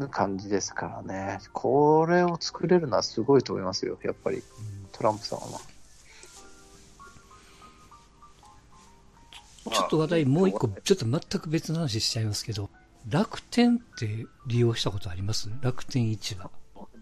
[0.10, 4.44] 感じですからね、これを作れるのはすごいと思いますよ、やっぱり、
[4.92, 5.60] トランプさんは。
[9.72, 12.70] ちょっと話題、もう一個、ちょっと全く別の話しちゃいますけど、
[13.08, 15.50] 楽天って利用したことあります？
[15.62, 16.50] 楽天市場。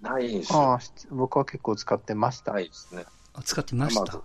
[0.02, 2.54] ないですあ僕は結構使ってました。
[2.54, 3.06] ないですね。
[3.34, 4.22] あ使ってました？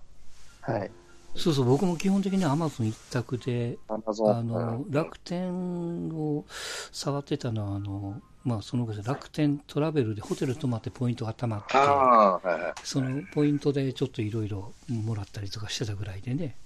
[0.61, 0.91] はい。
[1.35, 3.97] そうそう、僕も基本的にアマゾン一択で、あ
[4.43, 6.45] の、楽天を
[6.93, 16.57] 触ってたのは、あの、まあ、その楽天トラベルでホテル泊まってポイントがたまって、はいはい、そのポイントでちょっといろいろもらったりとかしてたぐらいでね。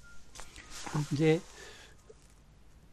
[1.12, 1.41] で、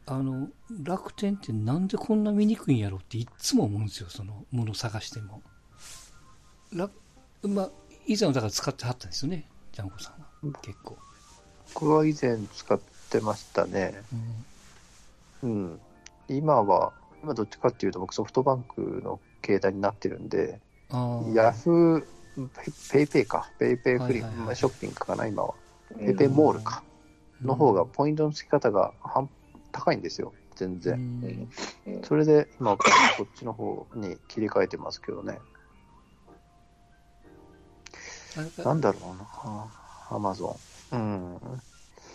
[0.06, 0.48] あの、
[0.82, 5.42] 楽天ってなんでこんな見にくいんやろっていつも思うんですよ、そのもの探しても。
[6.72, 6.90] ら
[7.42, 7.70] まあ、
[8.06, 10.58] 以前はだから使ってはったんですよね、ジャンコさんは。
[10.60, 10.98] 結構。
[11.72, 14.02] 僕は以前使ってましたね。
[15.42, 15.50] うん。
[15.50, 15.80] うん、
[16.28, 16.92] 今は、
[17.24, 20.60] 今どっちかっていうと、僕ソフトバンクの携帯になってるんで、
[21.34, 22.48] ヤフー、
[22.92, 25.54] ペイペイか、ペイペイフリー、はいはい、ショッピングかな、今は。
[25.98, 26.82] ペイペイモールか。
[27.42, 29.30] の方が、ポイントの付き方が半
[29.72, 31.48] 高いんですよ、全然。
[32.02, 32.84] それで、今、こ
[33.22, 35.38] っちの方に切り替えてますけどね。
[38.62, 39.70] なんだろうな、
[40.10, 40.58] アマゾ
[40.92, 40.96] ン。
[40.96, 41.38] うん。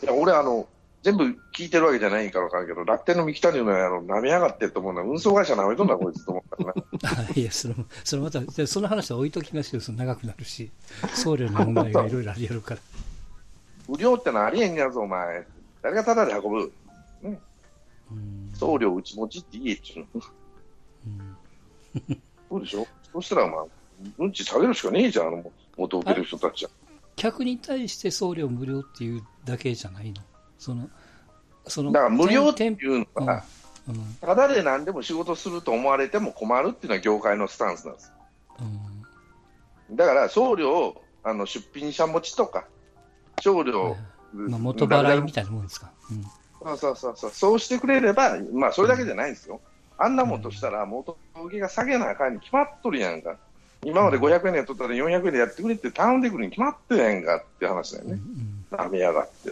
[0.03, 0.67] いや、俺、あの、
[1.01, 1.23] 全部
[1.55, 6.73] 聞いてるわけじゃないから分かるけど、楽天の三木谷のあの、舐めやがってと思うのは、運送会社舐めとんだ、こいつと思ったか
[7.23, 7.29] ら。
[7.33, 10.69] いや、その、そのまた、その話は置いときましょう、その長くなるし、
[11.15, 12.81] 送料の問題がいろいろありやるから。
[13.88, 15.47] 無料ってのありえんやぞ、お前。
[15.81, 16.71] 誰がタダで運ぶ？
[17.21, 17.39] ね、
[18.53, 20.23] 送料うち持ちっていいっちゅうの。
[22.49, 22.85] そうでしょ？
[23.13, 23.65] そしたら、まあ、
[24.17, 26.71] うんち下げるしかねえじゃん、あの、元を受ける人たちは。
[27.15, 30.21] 客に対して送料無料っていうだけじゃないの？
[30.59, 30.89] その、
[31.67, 33.43] その、だから無料っていうのは、
[33.87, 38.11] うん、ただで何でも仕事すると思われても困るっていうのは業界のスタンスなんです。
[39.89, 42.65] うん、だから送料、あの出品者持ちとか、
[43.41, 43.95] 送料、
[44.33, 45.91] まあ、元払いみたいなもんですか。
[46.61, 49.61] うん、そうそうそうそうしてくれれば、まあ、それだけじゃないんですよ。
[49.97, 53.37] あんなもんとしたら、元請けが下げなあかんに決まっとるやんか。
[53.85, 58.19] 今まで500円でやっとったら400円でやってくれって頼んでくるに決まってへんかって話だよね。
[58.71, 59.51] な、めやがって。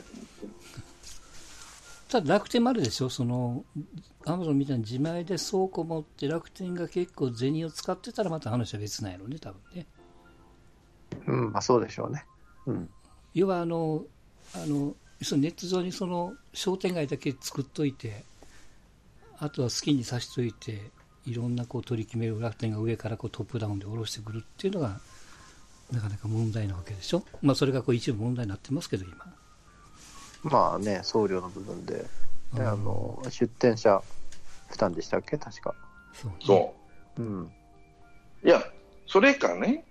[2.07, 3.65] ただ楽天もあるでしょ、その
[4.25, 9.85] アマゾンみたいに自前で倉庫持って楽天が結構銭を使ってたらまた話は別なんやろね、多分ね。
[11.27, 12.25] うん、まあそうでしょうね。
[12.65, 12.89] うん。
[13.33, 14.05] 要はあの、
[14.55, 18.23] あの、要するにネット上にその商店街だけ作っといて、
[19.39, 20.91] あとは好きにさしといて、
[21.25, 24.99] いろんなこう取り決める楽天が上からこうトップダウンで下ろしてくるっていうのが、
[25.91, 27.23] なかなか問題なわけでしょ？
[27.41, 29.36] まあそれがこう一部問題になってますけど、今。
[30.49, 32.05] まあね、送料の部分で、で
[32.57, 34.01] うんあの出店者
[34.69, 35.75] 負担でしたっけ、確か。
[36.13, 36.73] そう、そ
[37.17, 37.43] うん。
[37.43, 37.49] う。
[38.43, 38.63] いや、
[39.05, 39.83] それかね、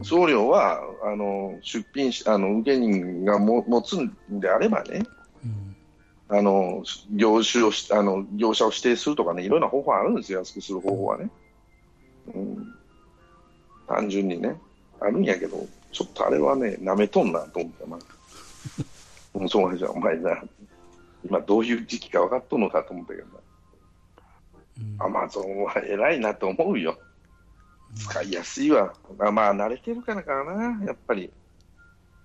[0.00, 5.02] うん送料は、あの、出品し、あの、受け人がも持つんであればね、
[5.44, 5.76] うん
[6.30, 11.30] あの、業種をし、あの、業者を指定するとかね、いろんな方法あるんですよ、安くする方法はね。
[12.34, 12.74] うん。
[13.86, 14.60] 単純にね、
[15.00, 17.96] あるんやけど、ちょっとあれはね、舐めとんなと思ったな。
[17.96, 18.02] うん、
[19.46, 20.42] そうじゃん、お前な。
[21.24, 23.32] 今どういう時期か分かっとんのかと思ったけどな。
[23.34, 26.98] うんアマゾンは偉いなと思うよ。
[27.96, 28.92] 使いやすいわ。
[29.18, 31.32] あまあ、慣れてるからかな、やっぱり。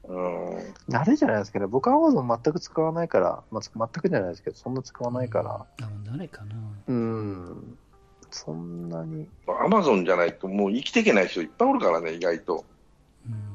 [0.03, 0.57] うん。
[0.89, 5.67] 慣れじゃないですけど、僕は Amazon 全く使わないから、まあ、全くじゃないですけど、そんな使わないから、あ、
[6.05, 6.55] 誰かな。
[6.87, 7.77] うん、
[8.29, 12.55] そんなに、アマゾンじゃないともう生きていけない人いっぱいおるからね、意外と。
[12.57, 12.63] うん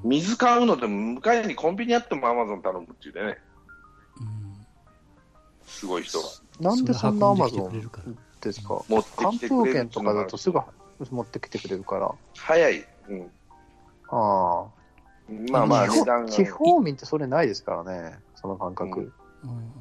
[0.05, 3.48] 水買うのでも、向かいにコンビニあってもアマゾン頼むっていうね、うん
[5.69, 6.25] すごい人が。
[6.61, 7.73] なんでそんなそれ運ん
[8.41, 8.83] ですか？
[8.89, 10.59] 持って関東圏とかだとすぐ
[11.11, 12.85] 持ってきてくれるから、早い。
[13.09, 13.31] うん。
[14.11, 14.67] ああ、
[15.51, 16.33] まあまあ、地方値段が。
[16.33, 19.01] 地方民ってそれないですからね、その感覚。
[19.45, 19.73] うんうん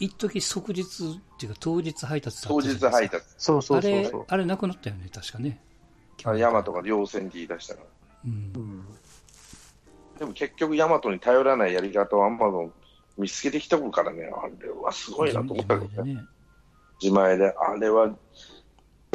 [0.00, 3.24] 一時即日っていうか当日配達だ当日配達。
[3.38, 4.24] そうそうあれそうそう。
[4.26, 5.60] あれなくなったよね確かね
[6.24, 7.86] あヤマトが両線って言い出したから。
[8.26, 8.84] うんうん
[10.18, 12.72] でも結局、ヤマトに頼らないやり方をアマゾン
[13.16, 16.24] 見つけてきたからね、あれはすごいなと思ったけどね。
[17.00, 17.54] 自前で。
[17.56, 18.14] あれは、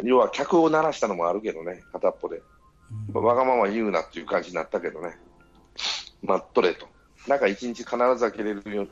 [0.02, 2.36] 要は客を鳴らしたのもあるけどね、片っぽで。
[2.36, 5.16] うんわがまま言うなっていう感じになったけどね。
[6.22, 6.88] 待っとれと。
[7.28, 8.88] なんか一日必ず開けれるよう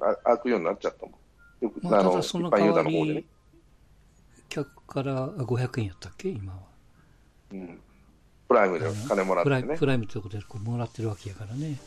[0.00, 1.64] あ開くようになっちゃったもん。
[1.64, 3.24] よく、まあ、あの、一般ユーザーの方でね。
[4.48, 6.30] 客からあ500円やったっけ？
[6.30, 6.60] 今は
[7.52, 7.80] うん。
[8.48, 9.86] プライムで金もらってねプライプ。
[9.86, 11.78] ライムということでこうもらってるわけやからねうん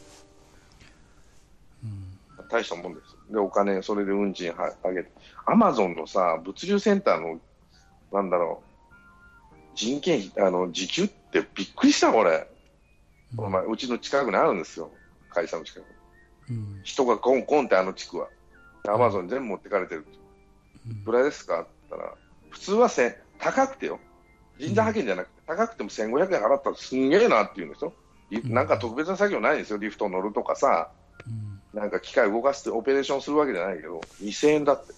[2.51, 3.15] 大したもんです。
[3.31, 5.11] で、お金、それで運賃は上げて。
[5.45, 7.39] アマゾンのさ、物流センターの、
[8.11, 8.61] なんだろ
[9.53, 12.47] う、人件費、あの、時給ってびっくりした、これ。
[13.35, 14.91] この前、うちの近くにあるんですよ。
[15.29, 15.85] 会社の近くに。
[16.49, 18.27] うん人がコンコンってあの地区は。
[18.87, 20.05] アマゾンに全部持ってかれてる。
[20.85, 22.15] うんいくらですかって言ったら、
[22.49, 23.99] 普通は千高くてよ。
[24.57, 27.93] 人材派遣じゃなくて、高くても1500円払ったらすんげえなって言うんですよ。
[28.45, 29.77] なんか特別な作業ないんですよ。
[29.77, 31.00] リフト乗るとかさ、うん
[31.73, 34.93] なんか機械動かしてオペレーションするわけじゃないけど、2000円だって。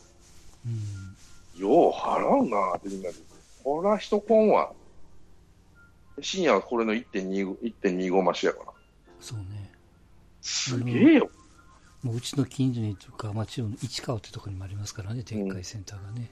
[0.65, 1.13] うん
[1.55, 3.15] よう払うなってみんなで。
[3.63, 4.71] これは人コンは。
[6.21, 8.71] 深夜はこれの1.25 1.25増しやから。
[9.19, 9.71] そうね
[10.41, 11.29] すげえよ。
[12.03, 16.29] もううちの近所にとか町の市川ってとこにもありますからねでっかいセンターがね、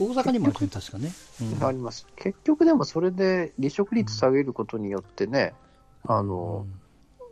[0.00, 2.06] 大阪にもあるね確かね、うんあります。
[2.16, 5.52] 結局でもそれで離職率下げることによってね、
[6.06, 6.66] あの、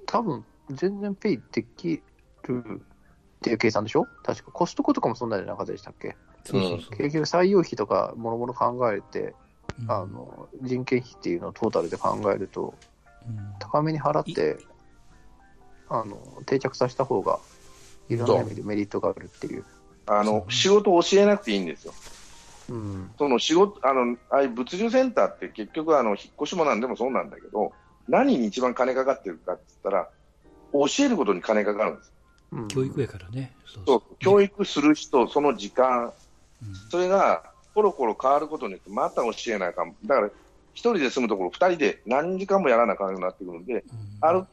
[0.07, 2.03] 多分全然ペイでき
[2.49, 4.07] るっていう計算でしょ？
[4.25, 4.53] 確か。
[4.53, 6.17] コストコとかもそんなんじゃなかったでしたっけ？
[6.45, 9.35] そうそうそう、結局採用費とかもろもろ考えて、
[9.81, 9.91] うん。
[9.91, 12.75] あの人件費っていうのをトータルで考えると
[13.27, 13.39] うん。
[13.59, 14.59] 高めに払って
[15.89, 17.41] あの定着させた方が
[18.09, 19.65] いろんな意味でメリットがあるっていう。
[20.07, 21.95] あの、仕事を教えなくていいんですよ。
[22.69, 23.11] うん。
[23.17, 27.73] その仕事、あの、ああいう物流センターって結局あの、引っ越しもなんでもそうなんだけど、
[28.09, 30.09] 何に一番金かかってるかって言ったら、
[30.73, 32.13] 教えることに金かかるんです。
[32.53, 32.69] うん。
[32.69, 33.57] 教育やからね。
[33.67, 39.95] そうそう、教育、育する人、その時間、うんそれがコロコロ変わることによって、また教えなあかん。
[40.05, 40.27] だから、
[40.75, 43.83] 一人で住むところ、二人で何時間もやらなあかんようになってくるんで、うん。
[44.21, 44.47] あるよ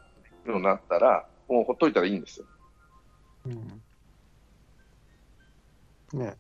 [0.46, 2.46] うになったら、もうほっといたらいいんですよ。
[3.46, 3.84] うん。
[6.20, 6.38] ね。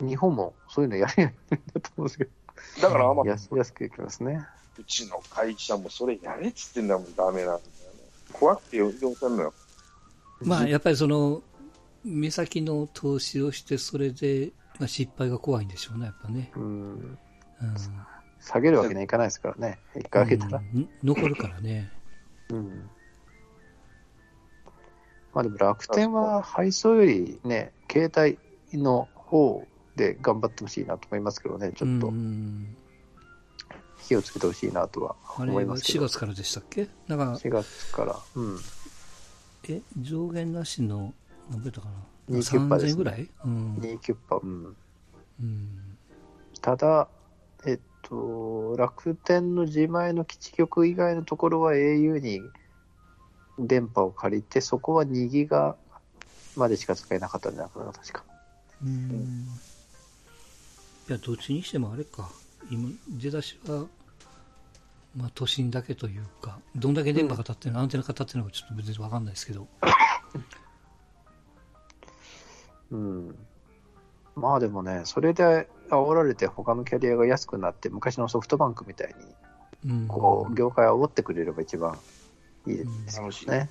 [0.00, 2.28] 日本もそういうのやるようになと思うんですけ
[2.80, 4.46] だから、あんまど、安安くいきますね。
[4.78, 7.62] うちの会社もそれやれっつってんだもん、ダメなんだよね。
[8.32, 9.54] 怖くてよ、よせんのよ。
[10.42, 11.42] まあやっぱりその
[12.04, 17.18] 目先の投資をしてそれで、まあ、失敗が怖いんでしょうねやっぱね、うん、うん。
[18.40, 20.58] 下げるわけにはいかないですからね、一回上げたら。
[20.58, 20.88] うん。
[21.02, 21.90] 残るからね。
[22.50, 22.90] うん。
[25.32, 28.12] まあでも楽天は配送よりね、携
[28.72, 29.66] 帯の方
[29.96, 32.08] で頑張ってほしいなと思いますけどね、ちょっと。
[32.08, 32.76] うん
[34.08, 36.08] 火をつけてほしいなとはあれは4思いますけど。
[36.08, 36.88] 月からでしたっけ？
[37.08, 38.16] なんか4月から。
[38.34, 38.58] うん。
[39.68, 41.14] え、上限なしの、
[41.50, 41.94] 何倍だかな
[42.36, 43.28] ？2キュッパです、3000ぐらい？
[43.44, 43.74] うん。
[43.76, 44.76] 2キュッパ、うん。
[45.40, 45.98] うん。
[46.60, 47.08] ただ、
[47.66, 52.42] えっと、楽天の自前の基地局以外のところは au に
[53.58, 55.76] 電波を借りて、そこは2ギガ
[56.56, 58.24] までしか使えなかったんじゃないかな、確か。
[58.82, 59.46] うん。
[61.08, 62.30] いや、どっちにしてもあれか。
[62.70, 63.86] 今、出だしは、
[65.16, 69.68] まあ、都心だけというか、どんだけ電波が立ってるの、アンテナが立ってるのかちょっと別にわかんないですけど。
[72.90, 73.36] うん。
[74.36, 79.14] まあでもね、それで煽られて他のキャリアが安くなって、昔のソフトバンクみたい
[79.84, 80.08] に、うん。
[80.08, 81.98] こう、業界を煽ってくれれば一番
[82.66, 83.70] いいですよ楽しいね。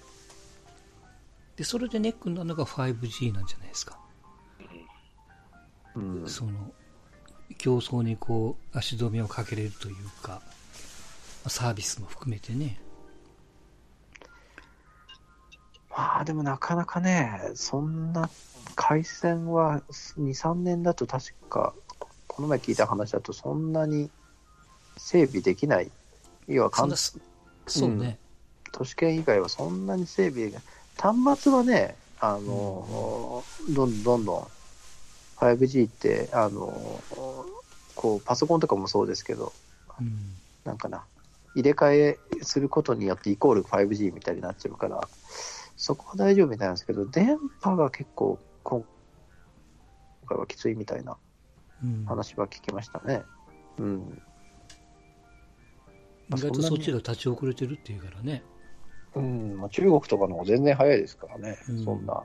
[1.57, 3.99] で、それでネックになるのが 5G なんじゃないですか。
[5.95, 6.27] うん。
[6.27, 6.51] その、
[7.57, 10.41] 競争にこう、足止めをかけれるというか、ま
[11.45, 12.79] あサービスも含めてね。
[15.89, 18.29] まあでもなかなかね、そんな
[18.75, 19.81] 回線は
[20.17, 21.73] 2、3年だと確か、
[22.27, 24.09] この前聞いた話だとそんなに
[24.97, 25.91] 整備できない。
[26.47, 27.19] 要は関そ
[27.67, 28.17] そうね。
[28.71, 30.59] 都市圏以外はそんなに整備が、
[30.97, 34.47] 端末はね、あの、どんどんどんどん
[35.43, 37.01] 5G って、あの、
[37.95, 39.53] こう、パソコンとかもそうですけど、
[39.99, 40.35] うん。
[40.63, 41.05] なんかな、
[41.55, 45.07] 入れ替えすることによってイコール 5G みたいになっちゃうから、
[45.75, 48.83] そこは大丈夫みたいなんですけど、電波が結構、今
[50.27, 51.17] 回はきついみたいな
[51.83, 53.23] うん、話は聞きましたね。
[53.77, 54.21] うん。
[56.29, 58.43] 意外とそっちが立ち遅れてるっていうからね。
[59.15, 62.23] うん、まあ、中国とかの方が全然早いですからね、うんそんな。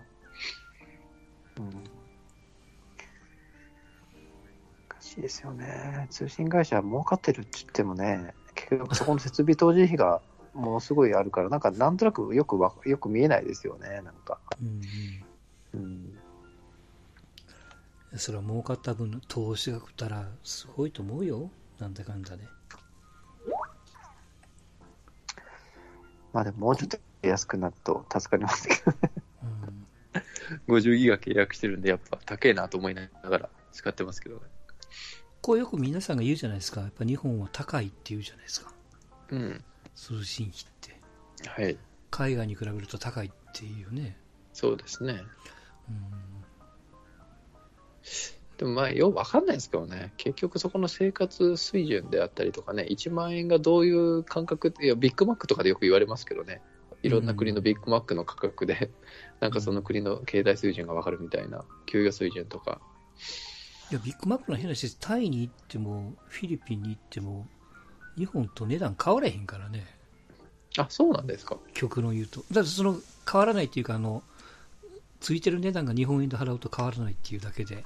[1.58, 1.97] うん。
[5.18, 6.06] いですよね。
[6.10, 10.22] 通信会社儲かってるって言ってもね、結局そこの設備投資費が
[10.54, 14.38] ものすごいあるから、なんかなんとなくよくわよく見えないですよね、なんか。
[14.60, 14.80] うん
[15.74, 15.80] うん。
[18.12, 18.18] うん。
[18.18, 21.50] それは儲かった分の投資が食ったらすごいと思うよ。
[21.78, 22.44] なんだかんだで。
[26.32, 28.98] まあでももうちょっと安くなると助かりますけどね。
[29.42, 29.86] うん。
[30.68, 34.42] 50ギガ契約してるんで、やっぱ高えなと思いながら使ってますけどね。
[35.48, 36.82] こうよく皆さんが言うじゃないですか。
[36.82, 38.70] やっぱ日本は高いって言うじゃないですか。
[39.30, 39.64] うん。
[39.94, 41.00] 通信費って。
[41.48, 41.78] はい。
[42.10, 44.18] 海外に比べると高いっていうね。
[44.52, 45.22] そうですね。
[45.88, 46.04] うん。
[48.58, 56.60] でもまあ、ようわかんないですけどね、結局そこの生活水準であったりとかね、1万円がどういう感覚いや、ビッグマックとかでよく言われますけどね、
[57.02, 58.90] いろんな国のビッグマックの価格で、
[59.40, 62.82] なんかその国の経済水準がわかるみたいな、給与水準とか。
[63.90, 67.46] いや、ビッグマックの変な話、タイに行っても、フィリピンに行っても、
[68.16, 69.86] 日本と値段変わらへんからね。
[70.76, 71.56] あ、そうなんですか。
[71.72, 72.44] 極論言うと。
[72.52, 74.22] だってその、変わらないっていうか、あの、
[75.20, 77.84] ついてる値段が日本円で払うと変わらないっていうだけで、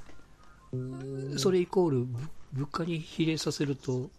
[1.37, 2.19] それイコールぶ
[2.53, 4.09] 物価に比例させると、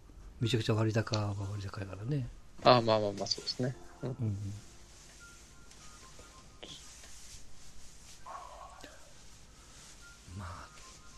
[0.41, 2.27] めちゃくちゃ割高は割高やからね。
[2.63, 3.75] あまあまあまあ、そうですね。
[4.03, 4.11] うん。
[4.11, 4.15] ま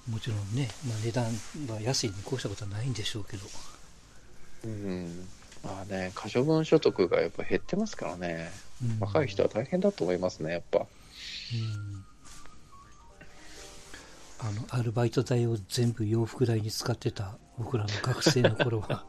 [0.10, 1.26] もちろんね、まあ値段
[1.76, 3.43] は安いに越したことはないんでしょうけど。
[4.66, 5.28] うん。
[5.64, 8.51] まあね、可処分所得がやっぱ減ってますからね、
[8.82, 10.80] うん若い人は大変だと思いますね、やっぱ。
[10.80, 12.05] うん
[14.39, 19.03] あの、アルバイト代を全部洋服代に使ってた僕らの学生の頃は、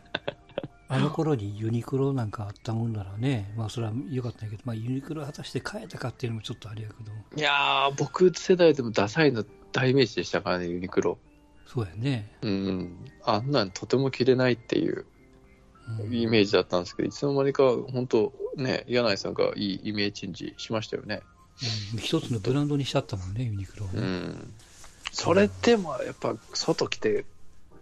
[0.88, 11.18] あの頃にユニクロなんかあったもんならね、まあそれは良かったんやけど、まあユニクロ果たして買えたかっていうのもちょっとあれやけど、いやー、僕世代でもダサいの大イメージでしたからね、ユニクロ。
[11.66, 12.30] そうやね。
[12.42, 12.96] うん。
[13.24, 15.06] あんなんとても着れないっていう
[16.00, 21.22] うんイメージだったんですけど、いつの間にか本当ね、柳井さんがいいイメージチェンジしましたよね。
[21.92, 23.88] うん一つのブランドにしちゃったもんね、ユニクロ。
[23.92, 24.54] うん。
[25.12, 27.24] それでもやっぱ外着てっ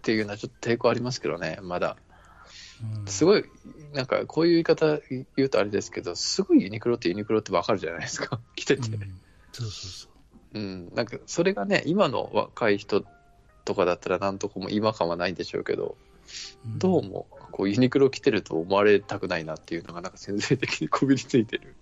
[0.01, 1.97] ていうのはちょっと抵抗ありますけどね、まだ。
[2.81, 3.43] うんすごい、
[3.93, 8.89] なんかこういう言い方言うとあれですけど、すごいユニクロってユニクロってわかるじゃないですか、着てて。
[8.89, 9.19] うん
[9.51, 10.16] そうそうそう。
[10.57, 10.91] うん。
[10.95, 13.03] なんかそれがね、今の若い人
[13.65, 15.97] とかだったらなんとこも違和感はないんでしょうけど、
[16.67, 21.75] んどうもこうユニクロ着てると思われたくないなっていうのがなんか潜在的にこびりついてる。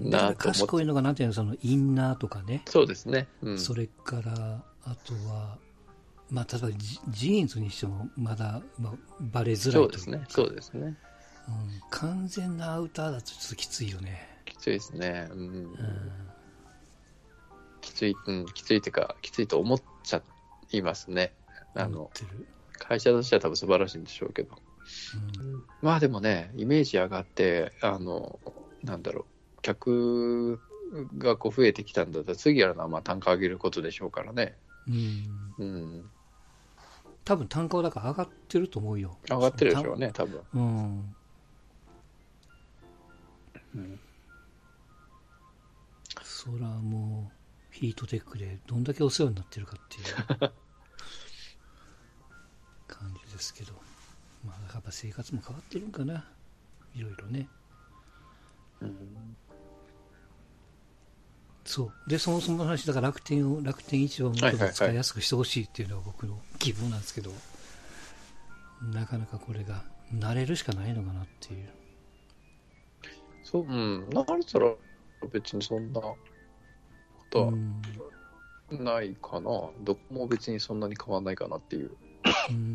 [0.00, 3.28] うん、な賢いのが、なんていうの、そのインナーとかね、そうですね。
[3.42, 3.58] うん。
[3.58, 5.56] それから、あとは、
[6.30, 10.24] まあ、例えばジジーンズにしても、まだ、まあ、バレづらいというそうですね。
[10.28, 10.96] そうですね。
[11.48, 14.40] うん、完全なアウターだとちょっときついよね。
[14.44, 15.28] きついですね。
[15.32, 15.38] うん。
[15.38, 16.31] うん
[17.82, 20.22] きつい、うん、きついっていうか、きついと思っちゃ
[20.70, 21.34] いますね。
[21.74, 22.10] あの。
[22.78, 24.56] 会社としては多分素晴らしいんでしょうけど。
[24.56, 28.40] うんまあでもね、イメージ上がって、あの、
[28.82, 29.24] なんだろう。
[29.62, 30.58] 客
[31.18, 34.56] がこう増えてきたんだったら、次やるのはまあ単価上げることでしょうからね。
[34.88, 35.54] うん。
[35.58, 36.10] うん。
[37.24, 39.16] 多分単価はだから上がってると思うよ。
[39.28, 40.40] 上がってるでしょうね、多分。
[40.54, 41.14] うん。
[43.74, 44.00] うん
[46.22, 47.41] そらもう、
[47.82, 50.04] ヒートテックでどんだけお世話になってるかっていう
[52.86, 53.72] 感じですけど。
[54.44, 56.24] まあ、やっぱ生活も変わってるんかな。
[56.94, 57.48] いろいろね。
[58.80, 59.36] うん
[61.64, 62.10] そう。
[62.10, 67.32] で、そもそも話、だから楽天を、楽天市場をもっと使いやすくしてほしいっていうのが僕の希望なんですけど、
[68.92, 71.68] なかなかこれが慣れるしかないのかなっていう。
[73.44, 74.08] そう、うん。
[74.08, 74.74] 慣れたら
[75.32, 76.00] 別にそんな
[77.32, 77.52] と
[78.70, 79.70] ないかな。
[79.80, 81.96] どこも別にそんなに変わんないかなっていう。
[82.50, 82.74] うん。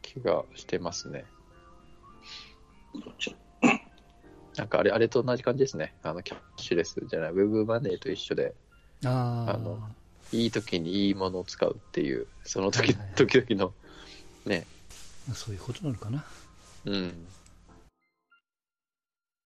[0.00, 1.24] 気がしてますね。
[4.56, 5.94] なんかあれ、あれと同じ感じですね。
[6.02, 8.54] あの、キャッシュレスじゃない、ウェブマネーと一緒で、
[9.04, 9.78] あの
[10.32, 13.14] いい時にいいものを使うっていう、その時、はいはいはい。
[13.16, 13.74] 時々の、
[14.44, 14.66] ね、
[15.26, 16.24] まあそういうことなのかな。
[16.84, 17.26] うん、